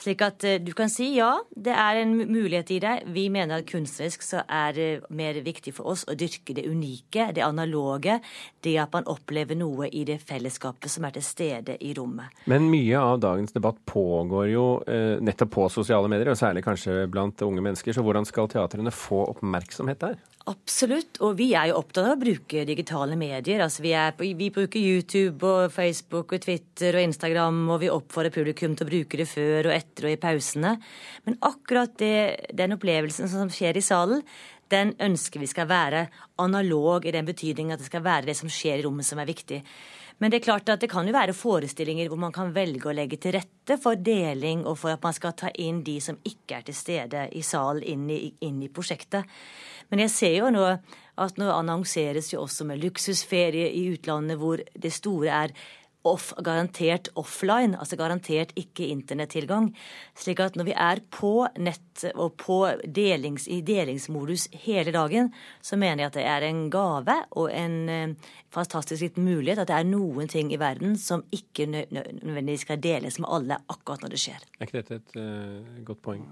Slik 0.00 0.22
at 0.22 0.44
eh, 0.44 0.58
du 0.60 0.72
kan 0.76 0.90
si 0.92 1.12
ja, 1.16 1.30
det 1.50 1.72
er 1.72 2.02
en 2.02 2.16
mulighet 2.16 2.70
i 2.70 2.78
det. 2.82 2.94
Vi 3.14 3.28
mener 3.30 3.60
at 3.60 3.68
kunstnerisk 3.68 4.22
så 4.22 4.42
er 4.48 4.72
det 4.76 4.88
mer 5.10 5.38
viktig 5.44 5.74
for 5.76 5.92
oss 5.92 6.04
å 6.08 6.16
dyrke 6.18 6.54
det 6.56 6.66
unike, 6.66 7.30
det 7.36 7.44
analoge, 7.44 8.20
det 8.62 8.76
at 8.82 8.92
man 8.92 9.06
opplever 9.06 9.56
noe 9.58 9.88
i 9.88 10.04
det 10.08 10.18
fellesskapet 10.26 10.90
som 10.90 11.06
er 11.06 11.16
til 11.16 11.26
stede 11.26 11.78
i 11.80 11.94
rommet. 11.96 12.32
Men 12.50 12.70
mye 12.72 13.00
av 13.00 13.20
dagens 13.22 13.54
debatt 13.56 13.78
pågår 13.86 14.50
jo 14.52 14.66
eh, 14.86 15.16
nettopp 15.22 15.54
på 15.56 15.68
sosiale 15.72 16.10
medier, 16.12 16.32
og 16.32 16.40
særlig 16.40 16.64
kanskje 16.66 17.06
blant 17.10 17.42
unge 17.46 17.64
mennesker. 17.64 17.94
Så 17.96 18.04
hvordan 18.04 18.26
skal 18.28 18.50
teatrene 18.52 18.94
få 18.94 19.24
oppmerksomhet 19.30 20.02
der? 20.02 20.18
Absolutt, 20.46 21.16
og 21.26 21.32
vi 21.40 21.48
er 21.58 21.72
jo 21.72 21.80
opptatt 21.80 22.06
av 22.06 22.12
å 22.14 22.20
bruke 22.20 22.60
digitale 22.68 23.16
medier. 23.18 23.64
Altså 23.64 23.82
vi, 23.82 23.90
er, 23.98 24.12
vi, 24.14 24.46
bruker 24.54 24.78
YouTube 24.78 25.42
og 25.42 25.72
Facebook 25.74 26.36
og 26.36 26.44
Twitter 26.44 26.94
og 26.94 27.02
Instagram, 27.08 27.64
og 27.74 27.80
vi 27.82 27.90
oppfordrer 27.90 28.30
publikum 28.30 28.76
til 28.78 28.86
å 28.86 28.90
bruke 28.92 29.18
det 29.18 29.26
før 29.26 29.66
og 29.66 29.74
etter 29.74 30.06
og 30.06 30.14
i 30.14 30.20
pausene. 30.22 30.76
Men 31.26 31.38
akkurat 31.50 31.96
det, 31.98 32.14
den 32.54 32.76
opplevelsen 32.76 33.26
som 33.32 33.50
skjer 33.50 33.80
i 33.80 33.82
salen, 33.82 34.22
den 34.72 34.94
ønsker 35.02 35.42
vi 35.42 35.48
skal 35.50 35.68
være 35.70 36.06
analog 36.42 37.06
i 37.06 37.14
den 37.14 37.28
betydning 37.28 37.70
at 37.72 37.82
det 37.82 37.90
skal 37.90 38.04
være 38.04 38.30
det 38.30 38.36
som 38.38 38.50
skjer 38.50 38.80
i 38.80 38.86
rommet 38.86 39.06
som 39.06 39.20
er 39.22 39.28
viktig. 39.28 39.62
Men 40.18 40.32
det 40.32 40.38
er 40.38 40.46
klart 40.46 40.70
at 40.72 40.80
det 40.80 40.88
kan 40.88 41.04
jo 41.04 41.12
være 41.12 41.36
forestillinger 41.36 42.08
hvor 42.08 42.20
man 42.20 42.32
kan 42.32 42.54
velge 42.54 42.88
å 42.88 42.94
legge 42.96 43.18
til 43.20 43.34
rette 43.36 43.76
for 43.80 44.00
deling, 44.00 44.64
og 44.64 44.78
for 44.80 44.94
at 44.94 45.02
man 45.04 45.16
skal 45.16 45.34
ta 45.36 45.50
inn 45.60 45.82
de 45.84 45.98
som 46.00 46.16
ikke 46.24 46.60
er 46.60 46.66
til 46.66 46.76
stede 46.76 47.26
i 47.36 47.42
salen, 47.44 47.84
inn 47.84 48.08
inn 48.40 48.62
i 48.64 48.72
prosjektet. 48.72 49.28
Men 49.92 50.06
jeg 50.06 50.14
ser 50.14 50.38
jo 50.38 50.52
nå 50.54 50.64
at 51.16 51.40
nå 51.40 51.50
annonseres 51.52 52.32
jo 52.32 52.42
også 52.44 52.64
med 52.68 52.80
luksusferie 52.80 53.68
i 53.76 53.86
utlandet, 53.92 54.40
hvor 54.40 54.60
det 54.60 54.92
store 54.92 55.42
er 55.44 55.54
off, 56.08 56.30
garantert 56.44 57.10
offline, 57.18 57.76
altså 57.78 57.98
garantert 57.98 58.54
ikke 58.58 58.88
internettilgang. 58.92 59.70
Slik 60.18 60.40
at 60.44 60.56
når 60.58 60.70
vi 60.70 60.76
er 60.76 61.02
på 61.12 61.32
nett 61.58 62.06
og 62.14 62.36
på 62.40 62.60
delings, 62.84 63.46
i 63.48 63.62
delingsmodus 63.66 64.48
hele 64.66 64.94
dagen, 64.94 65.32
så 65.64 65.78
mener 65.80 66.04
jeg 66.04 66.12
at 66.12 66.18
det 66.18 66.26
er 66.30 66.48
en 66.48 66.64
gave 66.72 67.18
og 67.36 67.50
en 67.52 67.76
eh, 67.92 68.32
fantastisk 68.52 69.02
liten 69.02 69.26
mulighet 69.26 69.62
at 69.62 69.70
det 69.70 69.78
er 69.80 69.88
noen 69.88 70.30
ting 70.30 70.52
i 70.52 70.60
verden 70.60 70.96
som 71.00 71.24
ikke 71.34 71.68
nødvendigvis 71.70 72.66
skal 72.66 72.80
deles 72.82 73.20
med 73.20 73.32
alle 73.32 73.60
akkurat 73.72 74.04
når 74.04 74.14
det 74.14 74.22
skjer. 74.22 74.50
Er 74.58 74.68
ikke 74.68 74.82
dette 74.82 75.00
et 75.00 75.16
uh, 75.20 75.84
godt 75.86 76.04
poeng? 76.04 76.26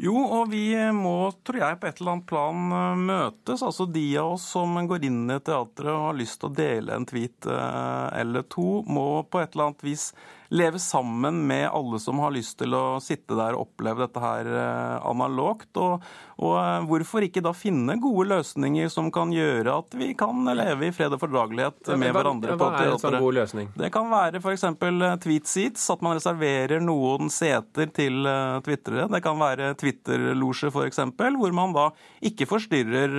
Jo, 0.00 0.16
og 0.16 0.48
vi 0.48 0.64
må, 0.96 1.28
tror 1.44 1.60
jeg, 1.60 1.78
på 1.80 1.88
et 1.90 1.98
eller 2.00 2.14
annet 2.14 2.28
plan 2.30 2.74
eh, 2.76 3.00
møtes. 3.10 3.60
Altså 3.66 3.84
de 3.84 4.04
av 4.20 4.34
oss 4.38 4.46
som 4.54 4.78
går 4.88 5.04
inn 5.10 5.22
i 5.28 5.40
teatret 5.44 5.92
og 5.92 6.06
har 6.08 6.16
lyst 6.16 6.40
til 6.40 6.48
å 6.48 6.56
dele 6.56 6.96
en 6.96 7.08
tweet 7.08 7.48
eh, 7.50 8.06
eller 8.22 8.46
to, 8.48 8.80
må 8.88 9.08
på 9.28 9.42
et 9.42 9.52
eller 9.52 9.70
annet 9.70 9.84
vis 9.90 10.10
leve 10.50 10.78
sammen 10.78 11.46
med 11.46 11.68
alle 11.68 11.98
som 11.98 12.18
har 12.18 12.30
lyst 12.34 12.58
til 12.58 12.74
å 12.74 12.98
sitte 13.00 13.36
der 13.38 13.54
og 13.54 13.68
oppleve 13.68 14.02
dette 14.02 14.22
her 14.22 14.48
eh, 14.50 14.96
analogt. 15.06 15.68
Og, 15.78 16.02
og, 16.42 16.54
eh, 16.58 16.86
hvorfor 16.90 17.26
ikke 17.26 17.42
da 17.44 17.52
finne 17.54 17.94
gode 18.02 18.26
løsninger 18.32 18.90
som 18.90 19.12
kan 19.14 19.30
gjøre 19.34 19.76
at 19.84 19.94
vi 19.94 20.10
kan 20.18 20.42
leve 20.58 20.88
i 20.88 20.94
fred 20.94 21.14
og 21.14 21.22
fordragelighet 21.22 21.92
med 21.94 22.10
hva, 22.10 22.16
hverandre 22.18 22.56
hva 22.58 22.72
er 22.80 22.90
en 22.96 23.02
sånn 23.02 23.18
god 23.22 23.38
løsning? 23.38 23.70
Det 23.78 23.92
kan 23.94 24.10
være 24.10 24.42
f.eks. 24.42 24.66
Eh, 24.66 25.06
tweet 25.22 25.46
seats, 25.50 25.86
at 25.94 26.02
man 26.02 26.18
reserverer 26.18 26.82
noen 26.82 27.30
seter 27.30 27.94
til 27.94 28.26
twitrere. 28.66 29.06
Det 29.14 29.22
kan 29.22 29.38
være 29.38 29.70
Twitter-losje 29.90 30.70
f.eks., 30.70 31.02
hvor 31.18 31.56
man 31.56 31.74
da 31.76 31.88
ikke 32.26 32.48
forstyrrer 32.48 33.16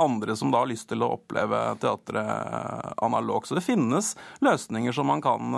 andre 0.00 0.36
som 0.36 0.52
da 0.52 0.62
har 0.62 0.70
lyst 0.70 0.90
til 0.92 1.02
å 1.04 1.12
oppleve 1.16 1.62
teatret 1.80 3.00
analogt. 3.02 3.48
Så 3.48 3.58
det 3.58 3.64
finnes 3.66 4.12
løsninger 4.44 4.94
som 4.94 5.08
man 5.10 5.24
kan 5.24 5.56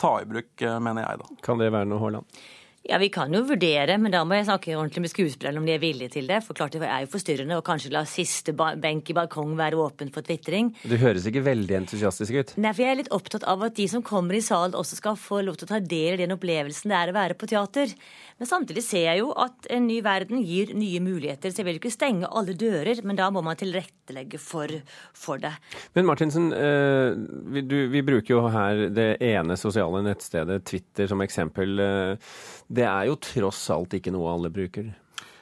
ta 0.00 0.18
i 0.22 0.28
bruk, 0.28 0.62
eh, 0.62 0.78
mener 0.78 1.04
jeg 1.04 1.18
da. 1.22 1.34
Kan 1.42 1.58
det 1.58 1.72
være 1.72 1.88
noe, 1.90 2.00
Haaland? 2.02 2.40
Ja, 2.88 2.96
Vi 2.98 3.10
kan 3.12 3.34
jo 3.34 3.42
vurdere, 3.44 3.98
men 4.00 4.14
da 4.14 4.22
må 4.24 4.38
jeg 4.38 4.46
snakke 4.46 4.72
ordentlig 4.72 5.02
med 5.04 5.10
skuespillerne 5.12 5.60
om 5.60 5.66
de 5.66 5.74
er 5.74 5.82
villige 5.82 6.14
til 6.14 6.28
det. 6.30 6.38
For 6.46 6.56
klart 6.56 6.72
det 6.72 6.86
er 6.86 7.02
jo 7.04 7.10
forstyrrende 7.12 7.58
å 7.58 7.64
kanskje 7.64 7.90
la 7.92 8.04
siste 8.08 8.54
benk 8.56 9.10
i 9.10 9.16
balkong 9.18 9.52
være 9.58 9.76
åpen 9.76 10.08
for 10.14 10.24
tvitring. 10.24 10.70
Du 10.88 10.96
høres 10.96 11.26
ikke 11.28 11.42
veldig 11.44 11.76
entusiastisk 11.82 12.38
ut. 12.38 12.54
Nei, 12.56 12.72
for 12.72 12.86
jeg 12.86 12.94
er 12.94 13.00
litt 13.02 13.12
opptatt 13.12 13.44
av 13.44 13.66
at 13.66 13.76
de 13.76 13.88
som 13.92 14.04
kommer 14.06 14.38
i 14.38 14.40
salen 14.40 14.78
også 14.78 14.96
skal 15.02 15.20
få 15.20 15.42
lov 15.44 15.58
til 15.58 15.68
å 15.68 15.72
ta 15.74 15.82
del 15.84 16.16
i 16.16 16.22
den 16.22 16.32
opplevelsen 16.38 16.88
det 16.88 16.96
er 17.02 17.12
å 17.12 17.18
være 17.18 17.36
på 17.36 17.50
teater. 17.50 17.92
Men 18.38 18.46
samtidig 18.46 18.84
ser 18.86 19.04
jeg 19.08 19.20
jo 19.22 19.32
at 19.38 19.66
en 19.74 19.88
ny 19.88 19.98
verden 20.04 20.42
gir 20.46 20.70
nye 20.78 21.00
muligheter. 21.02 21.50
Så 21.50 21.62
jeg 21.62 21.68
vil 21.68 21.80
ikke 21.80 21.92
stenge 21.92 22.30
alle 22.30 22.54
dører, 22.58 23.02
men 23.06 23.18
da 23.18 23.26
må 23.34 23.42
man 23.44 23.58
tilrettelegge 23.58 24.38
for, 24.42 24.72
for 25.16 25.42
det. 25.42 25.52
Men 25.98 26.06
Martinsen, 26.06 26.52
eh, 26.54 27.18
vi, 27.54 27.64
du, 27.66 27.76
vi, 27.90 28.04
bruker 28.06 28.36
jo 28.36 28.44
her 28.54 28.86
det 28.94 29.10
ene 29.24 29.58
sosiale 29.58 30.04
nettstedet 30.06 30.62
Twitter 30.70 31.10
som 31.10 31.24
eksempel. 31.24 31.82
Eh, 31.82 32.32
det 32.70 32.86
er 32.86 33.10
jo 33.10 33.18
tross 33.22 33.66
alt 33.74 33.98
ikke 33.98 34.14
noe 34.14 34.30
alle 34.36 34.52
bruker? 34.54 34.92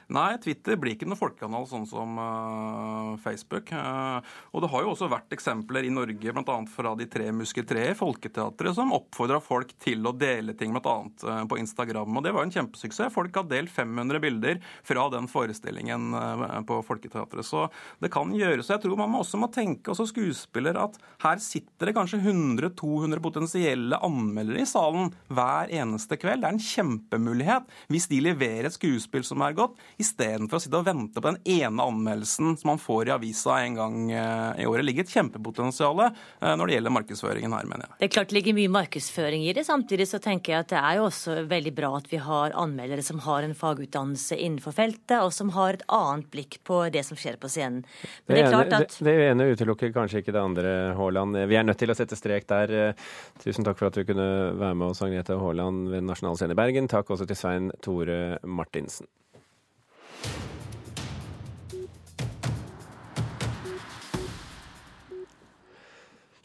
Nei, 0.07 0.37
Twitter 0.39 0.77
blir 0.79 0.93
ikke 0.95 1.07
noen 1.07 1.19
folkekanal 1.19 1.65
sånn 1.67 1.83
som 1.87 2.15
uh, 2.15 3.17
Facebook. 3.19 3.73
Uh, 3.75 4.23
og 4.55 4.63
det 4.63 4.69
har 4.71 4.85
jo 4.85 4.91
også 4.93 5.09
vært 5.11 5.33
eksempler 5.35 5.83
i 5.83 5.91
Norge, 5.91 6.31
bl.a. 6.31 6.55
fra 6.71 6.93
De 6.95 7.07
tre 7.11 7.25
musketreer, 7.35 7.91
Folketeatret, 7.99 8.71
som 8.77 8.93
oppfordra 8.95 9.41
folk 9.43 9.73
til 9.83 10.07
å 10.07 10.13
dele 10.15 10.55
ting 10.55 10.71
bl.a. 10.71 10.93
Uh, 11.25 11.41
på 11.51 11.59
Instagram. 11.59 12.15
Og 12.15 12.23
det 12.23 12.31
var 12.37 12.47
en 12.47 12.53
kjempesuksess. 12.55 13.11
Folk 13.11 13.35
har 13.35 13.49
delt 13.51 13.73
500 13.73 14.23
bilder 14.23 14.61
fra 14.87 15.09
den 15.11 15.27
forestillingen 15.27 16.15
uh, 16.15 16.55
på 16.67 16.79
Folketeatret. 16.87 17.43
Så 17.43 17.65
det 17.99 18.11
kan 18.13 18.31
gjøres. 18.31 18.71
Jeg 18.71 18.85
tror 18.85 18.95
man 19.01 19.11
må 19.11 19.25
også 19.25 19.41
må 19.43 19.51
tenke, 19.51 19.91
også 19.91 20.07
skuespiller, 20.13 20.79
at 20.87 20.95
her 21.25 21.43
sitter 21.43 21.91
det 21.91 21.97
kanskje 21.99 22.21
100-200 22.23 23.25
potensielle 23.27 23.99
anmeldere 24.07 24.63
i 24.63 24.71
salen 24.71 25.11
hver 25.27 25.75
eneste 25.83 26.15
kveld. 26.15 26.45
Det 26.45 26.53
er 26.53 26.55
en 26.55 26.65
kjempemulighet 26.71 27.77
hvis 27.91 28.07
de 28.07 28.23
leverer 28.23 28.71
et 28.71 28.79
skuespill 28.79 29.27
som 29.27 29.43
er 29.43 29.59
godt 29.59 29.75
istedenfor 30.01 30.59
å 30.59 30.61
sitte 30.61 30.77
og 30.77 30.85
vente 30.85 31.21
på 31.21 31.31
den 31.31 31.39
ene 31.57 31.85
anmeldelsen 31.89 32.53
som 32.59 32.69
man 32.71 32.81
får 32.81 33.09
i 33.09 33.13
avisa 33.15 33.57
en 33.63 33.77
gang 33.77 33.95
eh, 34.11 34.61
i 34.61 34.67
året. 34.69 34.83
Det 34.83 34.89
ligger 34.91 35.07
et 35.07 35.13
kjempepotensial 35.15 36.03
eh, 36.05 36.53
når 36.53 36.69
det 36.69 36.77
gjelder 36.77 36.93
markedsføringen 36.93 37.55
her, 37.57 37.69
mener 37.69 37.87
jeg. 37.87 37.97
Det 38.01 38.07
er 38.07 38.13
klart 38.13 38.31
det 38.31 38.37
ligger 38.37 38.57
mye 38.59 38.73
markedsføring 38.77 39.47
i 39.47 39.55
det. 39.57 39.65
Samtidig 39.67 40.07
så 40.11 40.21
tenker 40.23 40.53
jeg 40.53 40.65
at 40.65 40.73
det 40.75 40.83
er 40.83 40.99
jo 40.99 41.07
også 41.07 41.39
veldig 41.49 41.73
bra 41.79 41.91
at 41.97 42.09
vi 42.11 42.21
har 42.21 42.55
anmeldere 42.57 43.05
som 43.05 43.23
har 43.25 43.47
en 43.47 43.57
fagutdannelse 43.57 44.37
innenfor 44.37 44.77
feltet, 44.77 45.17
og 45.17 45.33
som 45.33 45.51
har 45.57 45.79
et 45.79 45.85
annet 45.97 46.29
blikk 46.33 46.59
på 46.67 46.83
det 46.93 47.03
som 47.07 47.17
skjer 47.17 47.41
på 47.41 47.49
scenen. 47.51 47.81
Men 48.27 48.37
det, 48.37 48.43
det, 48.43 48.53
klart 48.53 48.77
at... 48.77 48.99
det, 49.01 49.17
det 49.17 49.29
ene 49.31 49.49
utelukker 49.49 49.93
kanskje 49.95 50.21
ikke 50.21 50.35
det 50.35 50.43
andre, 50.43 50.77
Haaland. 50.97 51.41
Vi 51.49 51.57
er 51.57 51.65
nødt 51.65 51.81
til 51.81 51.93
å 51.93 51.97
sette 51.97 52.19
strek 52.19 52.45
der. 52.49 52.93
Tusen 53.41 53.65
takk 53.65 53.81
for 53.81 53.89
at 53.89 53.97
du 53.97 54.05
kunne 54.05 54.29
være 54.57 54.77
med 54.77 54.91
oss, 54.91 55.01
Agnete 55.05 55.39
Haaland 55.41 55.89
ved 55.93 56.05
Nasjonalscenen 56.05 56.53
i 56.53 56.59
Bergen. 56.59 56.89
Takk 56.91 57.09
også 57.13 57.25
til 57.25 57.39
Svein 57.39 57.71
Tore 57.81 58.37
Martinsen. 58.45 59.09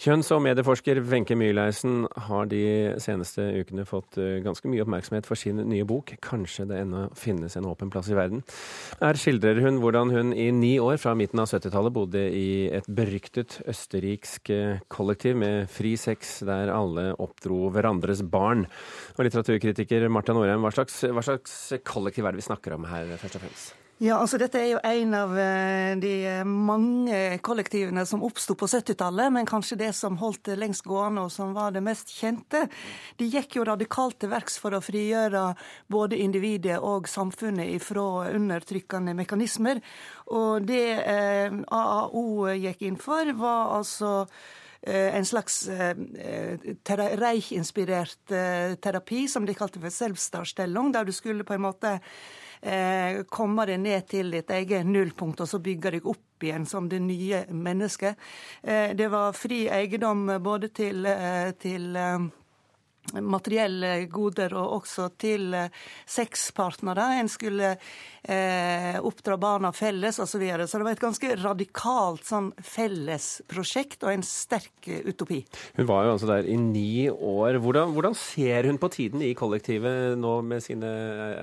Kjønns- 0.02 0.32
og 0.34 0.40
medieforsker 0.42 0.98
Wenche 1.06 1.36
Myhleisen 1.38 2.08
har 2.26 2.48
de 2.50 2.62
seneste 2.98 3.44
ukene 3.60 3.84
fått 3.86 4.16
eh, 4.18 4.40
ganske 4.42 4.66
mye 4.66 4.82
oppmerksomhet 4.82 5.28
for 5.28 5.38
sin 5.38 5.60
nye 5.70 5.84
bok 5.86 6.16
'Kanskje 6.18 6.64
det 6.66 6.80
ennå 6.82 7.04
finnes 7.14 7.54
en 7.54 7.68
åpen 7.70 7.92
plass 7.92 8.08
i 8.10 8.16
verden'. 8.18 8.42
Her 8.98 9.14
skildrer 9.14 9.60
hun 9.62 9.78
hvordan 9.78 10.10
hun 10.10 10.32
i 10.34 10.50
ni 10.50 10.72
år 10.82 10.98
fra 10.98 11.14
midten 11.14 11.38
av 11.38 11.46
70-tallet 11.46 11.94
bodde 11.94 12.22
i 12.34 12.66
et 12.74 12.88
beryktet 12.90 13.60
østerriksk 13.62 14.50
eh, 14.50 14.80
kollektiv 14.90 15.38
med 15.38 15.70
fri 15.70 15.94
sex, 15.94 16.40
der 16.42 16.74
alle 16.74 17.14
oppdro 17.22 17.70
hverandres 17.70 18.24
barn. 18.26 18.66
Og 19.14 19.22
litteraturkritiker 19.22 20.08
Marta 20.10 20.34
Norheim, 20.34 20.66
hva 20.66 20.74
hva 20.74 21.22
slags 21.22 21.78
kollektiv 21.86 22.26
er 22.26 22.34
det 22.34 22.42
vi 22.42 22.48
snakker 22.50 22.74
om 22.74 22.90
her, 22.90 23.06
først 23.22 23.38
og 23.38 23.46
fremst? 23.46 23.81
Ja, 24.02 24.16
altså 24.18 24.34
Dette 24.40 24.58
er 24.58 24.72
jo 24.72 24.80
en 24.82 25.12
av 25.14 25.36
eh, 25.38 25.92
de 26.02 26.42
mange 26.42 27.38
kollektivene 27.46 28.02
som 28.08 28.24
oppsto 28.26 28.56
på 28.58 28.66
70-tallet, 28.66 29.30
men 29.30 29.46
kanskje 29.46 29.78
det 29.78 29.92
som 29.94 30.16
holdt 30.18 30.48
det 30.48 30.56
lengst 30.58 30.82
gående 30.90 31.22
og 31.22 31.30
som 31.30 31.52
var 31.54 31.70
det 31.70 31.84
mest 31.86 32.10
kjente. 32.10 32.64
De 33.20 33.28
gikk 33.30 33.60
jo 33.60 33.66
radikalt 33.68 34.18
til 34.18 34.32
verks 34.32 34.58
for 34.58 34.74
å 34.74 34.82
frigjøre 34.82 35.44
både 35.86 36.18
individet 36.18 36.80
og 36.82 37.06
samfunnet 37.06 37.70
ifra 37.76 38.26
undertrykkende 38.32 39.14
mekanismer. 39.22 39.78
Og 40.34 40.66
det 40.66 40.98
eh, 40.98 41.54
AAO 41.70 42.50
gikk 42.58 42.82
inn 42.90 42.98
for, 42.98 43.30
var 43.38 43.78
altså 43.78 44.26
eh, 44.82 45.14
en 45.14 45.30
slags 45.30 45.62
Reich-inspirert 47.22 48.34
terapi 48.82 49.28
som 49.30 49.46
de 49.46 49.54
kalte 49.54 49.78
for 49.78 49.94
selvstarstellung, 49.94 50.90
der 50.90 51.06
du 51.06 51.14
skulle 51.14 51.46
på 51.46 51.54
en 51.54 51.68
måte 51.70 52.00
eh, 52.62 53.22
komme 53.28 53.66
deg 53.66 53.80
ned 53.82 54.06
til 54.10 54.30
ditt 54.34 54.50
eget 54.50 54.86
nullpunkt, 54.86 55.42
og 55.42 55.50
så 55.50 55.60
bygge 55.62 55.96
deg 55.96 56.06
opp 56.06 56.46
igjen 56.46 56.66
som 56.66 56.88
det 56.90 57.00
nye 57.02 57.44
mennesket. 57.50 58.18
Eh, 58.62 58.94
det 58.98 59.10
var 59.12 59.34
fri 59.36 59.66
eiendom 59.70 60.28
både 60.42 60.72
til, 60.74 61.06
eh, 61.06 61.50
til 61.58 61.96
eh, 61.96 62.30
materielle 63.20 64.06
goder 64.06 64.54
og 64.54 64.78
også 64.80 65.08
til 65.18 65.54
eh, 65.54 65.70
sexpartnere. 66.06 67.18
En 67.20 67.28
skulle 67.28 67.76
eh, 68.22 68.98
oppdra 69.02 69.36
barna 69.36 69.72
felles 69.72 70.18
osv. 70.18 70.32
Så, 70.32 70.38
videre. 70.40 70.66
så 70.66 70.78
det 70.78 70.86
var 70.86 70.96
et 70.96 71.02
ganske 71.02 71.34
radikalt 71.42 72.24
sånn 72.26 72.48
fellesprosjekt 72.64 74.06
og 74.06 74.14
en 74.14 74.24
sterk 74.26 74.88
utopi. 75.04 75.42
Hun 75.76 75.86
var 75.86 76.06
jo 76.06 76.14
altså 76.14 76.30
der 76.30 76.48
i 76.48 76.56
ni 76.56 77.10
år. 77.12 77.58
Hvordan, 77.62 77.92
hvordan 77.92 78.16
ser 78.16 78.66
hun 78.70 78.80
på 78.80 78.90
tiden 78.94 79.22
i 79.22 79.34
kollektivet 79.38 80.16
nå 80.18 80.32
med 80.46 80.64
sine 80.64 80.88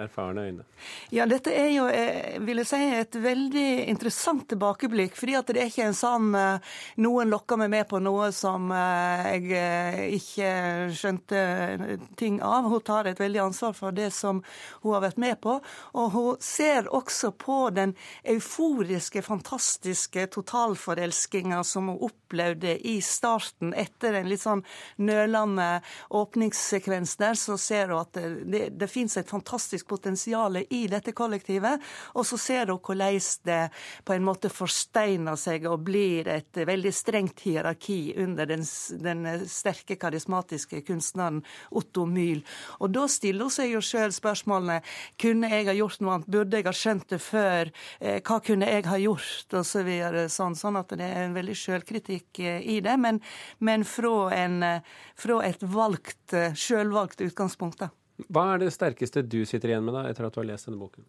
erfarne 0.02 0.48
øyne? 0.50 0.66
Ja, 1.14 1.28
dette 1.30 1.54
er 1.54 1.70
jo, 1.76 1.86
eh, 1.92 2.40
vil 2.44 2.64
jeg 2.64 2.72
si, 2.72 2.82
et 2.98 3.20
veldig 3.22 3.68
interessant 3.92 4.48
tilbakeblikk. 4.50 5.16
fordi 5.20 5.38
at 5.38 5.54
det 5.54 5.62
er 5.62 5.72
ikke 5.72 5.88
en 5.92 5.98
sånn 5.98 6.34
eh, 6.36 6.74
noen 7.04 7.30
lokker 7.30 7.62
meg 7.62 7.72
med 7.76 7.88
på 7.92 8.02
noe 8.04 8.32
som 8.36 8.72
jeg 8.74 10.18
ikke 10.18 10.52
skjønte 10.96 11.40
ting 12.20 12.42
av. 12.42 12.68
Hun 12.70 12.84
tar 12.86 13.08
et 13.08 13.20
veldig 13.20 13.46
ansvar 13.46 13.78
for 13.78 13.96
det 13.96 14.12
som 14.16 14.42
hun 14.82 14.94
har 14.96 15.06
vært 15.06 15.22
med 15.22 15.40
på. 15.44 15.60
Og 15.94 16.12
hun 16.16 16.44
ser 16.44 16.69
også 16.90 17.32
på 17.32 17.70
den 17.76 17.94
euforiske, 18.24 19.22
fantastiske 19.22 20.28
totalforelskinga 20.34 21.64
som 21.64 21.90
hun 21.92 22.02
opplevde 22.10 22.76
i 22.88 23.00
starten, 23.02 23.74
etter 23.74 24.20
en 24.20 24.30
litt 24.30 24.44
sånn 24.44 24.64
nølende 25.02 25.82
åpningssekvens 26.16 27.16
der, 27.22 27.38
så 27.40 27.58
ser 27.58 27.94
hun 27.94 28.02
at 28.04 28.14
det, 28.18 28.28
det, 28.50 28.64
det 28.80 28.90
fins 28.92 29.18
et 29.18 29.30
fantastisk 29.30 29.88
potensial 29.90 30.62
i 30.62 30.86
dette 30.92 31.14
kollektivet. 31.18 31.82
Og 32.16 32.28
så 32.28 32.40
ser 32.40 32.74
hun 32.74 32.80
hvordan 32.80 33.20
det 33.46 33.62
på 34.06 34.14
en 34.14 34.26
måte 34.26 34.52
forsteiner 34.52 35.38
seg 35.40 35.66
og 35.70 35.84
blir 35.88 36.28
et 36.30 36.62
veldig 36.68 36.92
strengt 36.94 37.42
hierarki 37.46 38.14
under 38.20 38.50
den, 38.50 38.66
den 39.02 39.26
sterke, 39.50 39.98
karismatiske 40.00 40.84
kunstneren 40.88 41.42
Otto 41.72 42.06
Myhl. 42.06 42.44
Og 42.80 42.94
da 42.96 43.08
stiller 43.12 43.48
hun 43.48 43.54
seg 43.54 43.74
jo 43.74 43.82
sjøl 43.84 44.14
spørsmålene 44.16 44.80
kunne 45.20 45.50
jeg 45.52 45.68
ha 45.70 45.76
gjort 45.78 46.04
noe 46.04 46.18
annet, 46.18 46.30
burde 46.30 46.59
jeg 46.60 46.68
har 46.70 46.78
skjønt 46.78 47.08
det 47.14 47.22
før, 47.24 47.72
eh, 48.00 48.20
hva 48.22 48.40
kunne 48.46 48.70
jeg 48.70 48.88
ha 48.90 49.00
gjort, 49.02 49.56
og 49.60 49.66
så 49.68 49.84
videre. 49.88 50.28
Sånn, 50.32 50.58
sånn 50.60 50.80
at 50.80 50.94
det 51.00 51.08
er 51.08 51.26
en 51.26 51.38
veldig 51.38 51.58
sjølkritikk 51.58 52.44
eh, 52.44 52.60
i 52.76 52.80
det, 52.86 52.98
men, 53.02 53.22
men 53.60 53.88
fra, 53.88 54.30
en, 54.36 54.60
fra, 55.20 55.40
et 55.48 55.64
valgt, 55.64 56.36
sjølvalgt 56.56 57.24
utgangspunkt. 57.26 57.80
da. 57.86 57.94
Hva 58.28 58.46
er 58.54 58.64
det 58.64 58.74
sterkeste 58.74 59.24
du 59.24 59.42
sitter 59.48 59.72
igjen 59.72 59.86
med 59.86 59.96
da, 59.96 60.04
etter 60.10 60.28
at 60.28 60.36
du 60.36 60.42
har 60.42 60.48
lest 60.50 60.68
denne 60.68 60.80
boken? 60.82 61.06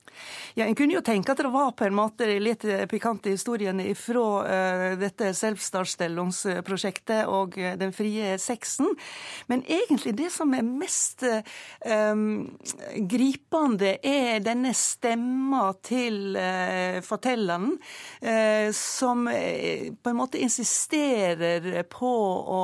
Ja, 0.55 0.67
En 0.67 0.77
kunne 0.79 0.95
jo 0.95 1.03
tenke 1.05 1.33
at 1.33 1.41
det 1.43 1.51
var 1.51 1.73
på 1.77 1.87
en 1.87 1.97
måte 1.97 2.29
litt 2.39 2.65
pikante 2.91 3.33
historiene 3.33 3.89
fra 3.99 4.27
uh, 4.45 4.85
dette 5.01 5.33
Selvstartstellungsprosjektet 5.37 7.31
og 7.31 7.59
uh, 7.59 7.73
den 7.81 7.95
frie 7.97 8.37
sexen. 8.39 8.93
Men 9.51 9.65
egentlig 9.67 10.15
det 10.21 10.31
som 10.35 10.55
er 10.55 10.67
mest 10.67 11.25
uh, 11.27 12.15
gripende, 13.11 13.97
er 14.07 14.41
denne 14.45 14.73
stemma 14.77 15.71
til 15.85 16.37
fortelleren, 17.05 17.73
som 18.75 19.25
på 19.27 20.11
en 20.11 20.19
måte 20.19 20.41
insisterer 20.41 21.83
på 21.91 22.11
å 22.11 22.63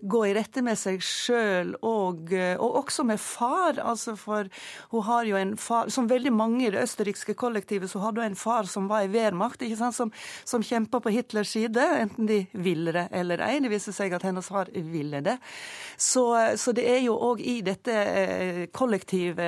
gå 0.00 0.22
i 0.26 0.34
rette 0.36 0.62
med 0.64 0.78
seg 0.78 1.02
sjøl, 1.04 1.74
og, 1.86 2.32
og 2.34 2.78
også 2.82 3.06
med 3.08 3.22
far 3.22 3.69
far. 3.74 3.90
altså 3.90 4.16
for 4.16 4.48
Hun 4.90 5.02
har 5.02 5.24
jo 5.24 5.36
en 5.36 5.56
far 5.56 5.88
Som 5.88 6.08
veldig 6.08 6.32
mange 6.32 6.66
i 6.66 6.70
det 6.70 6.82
østerrikske 6.82 7.34
kollektivet, 7.34 7.90
så 7.90 7.98
hadde 7.98 8.20
hun 8.20 8.30
en 8.30 8.36
far 8.36 8.64
som 8.64 8.88
var 8.88 9.02
i 9.02 9.08
Wehrmacht, 9.08 9.62
ikke 9.62 9.76
sant, 9.76 9.94
som, 9.94 10.12
som 10.44 10.62
kjempa 10.62 11.00
på 11.00 11.10
Hitlers 11.10 11.50
side, 11.50 11.80
enten 11.80 12.26
de 12.26 12.46
ville 12.52 12.92
det 12.92 13.08
eller 13.12 13.40
ei. 13.40 13.60
Det 13.60 13.70
viste 13.70 13.92
seg 13.92 14.12
at 14.12 14.22
hennes 14.22 14.46
far 14.46 14.68
ville 14.72 15.20
det. 15.20 15.38
Så, 15.96 16.56
så 16.56 16.72
det 16.72 16.86
er 16.88 17.00
jo 17.04 17.14
òg 17.14 17.40
i 17.40 17.60
dette 17.62 17.92
eh, 17.92 18.60
kollektivet 18.72 19.40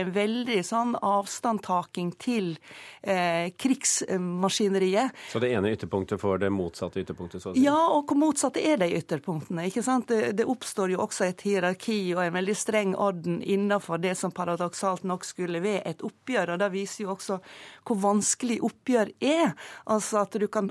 en 0.00 0.12
veldig 0.12 0.62
sånn 0.64 0.96
avstandtaking 0.96 2.12
til 2.18 2.54
eh, 3.02 3.52
krigsmaskineriet. 3.56 5.14
Så 5.32 5.42
det 5.42 5.52
ene 5.54 5.72
ytterpunktet 5.76 6.20
får 6.20 6.42
det 6.46 6.50
motsatte 6.54 7.02
ytterpunktet? 7.02 7.42
så 7.42 7.52
å 7.52 7.54
si? 7.54 7.64
Ja, 7.64 7.78
og 7.92 8.10
hvor 8.10 8.20
motsatte 8.20 8.62
er 8.62 8.80
de 8.82 8.90
ytterpunktene? 8.98 9.68
ikke 9.70 9.84
sant? 9.86 10.08
Det, 10.10 10.32
det 10.38 10.48
oppstår 10.48 10.96
jo 10.96 11.02
også 11.04 11.28
et 11.28 11.46
hierarki 11.46 12.00
og 12.16 12.24
en 12.24 12.36
veldig 12.36 12.56
streng 12.58 12.96
orden 12.96 13.40
innenfor 13.54 14.00
det 14.02 14.14
som 14.18 14.34
paradoksalt 14.34 15.06
nok 15.06 15.24
skulle 15.24 15.62
være 15.64 15.84
et 15.90 16.02
oppgjør. 16.06 16.54
og 16.54 16.62
Det 16.62 16.70
viser 16.74 17.04
jo 17.04 17.14
også 17.14 17.38
hvor 17.86 18.00
vanskelig 18.02 18.60
oppgjør 18.66 19.12
er. 19.20 19.54
Altså 19.86 20.24
at 20.24 20.36
du 20.40 20.46
kan 20.50 20.70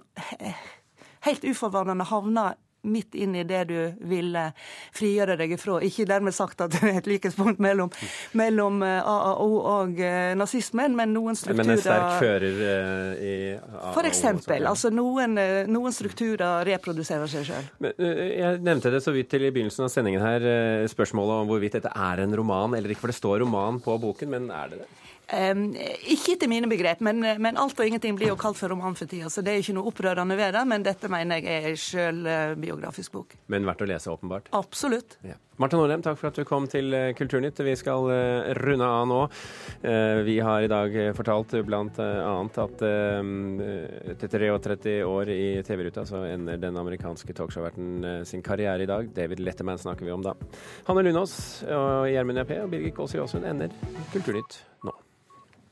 helt 1.26 1.48
uforvarende 1.48 2.08
havne 2.10 2.54
midt 2.86 3.16
inn 3.16 3.36
i 3.36 3.44
det 3.48 3.64
du 3.70 3.78
ville 4.08 4.46
frigjøre 4.96 5.38
deg 5.40 5.56
ifra. 5.58 5.80
Ikke 5.86 6.08
dermed 6.10 6.36
sagt 6.36 6.62
at 6.64 6.74
det 6.76 6.82
er 6.84 7.00
et 7.00 7.10
likhetspunkt 7.10 7.62
mellom, 7.64 7.92
mellom 8.38 8.82
eh, 8.86 9.00
AAO 9.02 9.50
og 9.76 10.02
eh, 10.04 10.34
nazismen, 10.38 10.96
men 10.98 11.14
noen 11.16 11.38
strukturer 11.40 11.62
Men 11.64 11.76
en 11.76 11.84
sterk 11.84 12.20
fører 12.22 12.62
eh, 12.72 13.26
i 13.26 13.36
AAO? 13.56 13.94
For 13.98 14.10
eksempel. 14.10 14.68
Altså 14.70 14.92
noen, 14.94 15.40
noen 15.72 15.96
strukturer 15.96 16.66
reproduserer 16.68 17.32
seg 17.32 17.48
sjøl. 17.50 17.72
Jeg 17.96 18.62
nevnte 18.66 18.94
det 18.94 19.04
så 19.06 19.14
vidt 19.16 19.32
til 19.34 19.48
i 19.48 19.54
begynnelsen 19.54 19.88
av 19.88 19.94
sendingen 19.94 20.24
her, 20.24 20.88
spørsmålet 20.92 21.44
om 21.44 21.50
hvorvidt 21.52 21.80
dette 21.80 21.92
er 21.92 22.24
en 22.24 22.38
roman 22.38 22.78
eller 22.78 22.94
ikke. 22.94 23.06
For 23.06 23.14
det 23.14 23.20
står 23.20 23.42
roman 23.44 23.82
på 23.84 23.98
boken, 24.02 24.32
men 24.32 24.50
er 24.54 24.72
det 24.72 24.84
det? 24.84 25.05
Ikke 25.26 26.36
etter 26.36 26.50
mine 26.52 26.70
begrep, 26.70 27.02
men, 27.06 27.24
men, 27.42 27.58
alt 27.58 27.80
og 27.80 27.88
ingenting 27.88 28.18
blir 28.18 28.30
jo 28.34 28.38
kalt 28.40 28.60
for 28.60 28.70
roman 28.70 28.98
for 28.98 29.10
tida. 29.10 29.32
Så 29.34 29.42
det 29.46 29.56
er 29.56 29.64
ikke 29.64 29.78
noe 29.78 29.90
opprørende 29.90 30.38
ved 30.38 30.54
det, 30.54 30.66
men 30.70 30.86
dette 30.86 31.10
mener 31.12 31.42
jeg 31.42 31.72
er 31.72 31.80
sjølbiografisk 31.82 33.16
bok. 33.16 33.34
Men 33.52 33.66
verdt 33.66 33.82
å 33.86 33.90
lese, 33.90 34.14
åpenbart? 34.14 34.52
Absolutt. 34.56 35.18
Ja. 35.26 35.40
Marta 35.56 35.80
Norheim, 35.80 36.02
takk 36.04 36.18
for 36.20 36.28
at 36.30 36.36
du 36.36 36.44
kom 36.44 36.66
til 36.68 36.92
eh, 36.92 37.14
Kulturnytt. 37.16 37.62
Vi 37.64 37.78
skal 37.80 38.10
uh, 38.12 38.50
runde 38.60 38.90
av 38.92 39.06
nå. 39.08 39.22
Vi 40.28 40.36
har 40.44 40.66
i 40.66 40.70
dag 40.72 40.96
fortalt 41.16 41.54
blant 41.68 42.00
annet 42.02 42.58
at 42.60 42.82
etter 44.16 44.34
33 44.34 44.96
år 45.08 45.32
i 45.32 45.46
TV-ruta 45.66 46.04
så 46.08 46.24
ender 46.28 46.60
den 46.60 46.80
amerikanske 46.80 47.36
talkshow-verten 47.38 48.26
sin 48.28 48.44
karriere 48.46 48.84
i 48.84 48.90
dag. 48.90 49.10
David 49.16 49.44
Letterman 49.46 49.80
snakker 49.80 50.08
vi 50.08 50.16
om 50.16 50.26
da. 50.26 50.36
Hanne 50.90 51.06
Lunås 51.06 51.38
og 51.70 52.10
Gjermund 52.12 52.42
Jappé 52.42 52.62
og 52.64 52.72
Birgit 52.74 52.98
Kåss 52.98 53.16
Jåsund 53.20 53.48
ender 53.48 53.74
Kulturnytt 54.14 54.60
nå. 54.84 54.96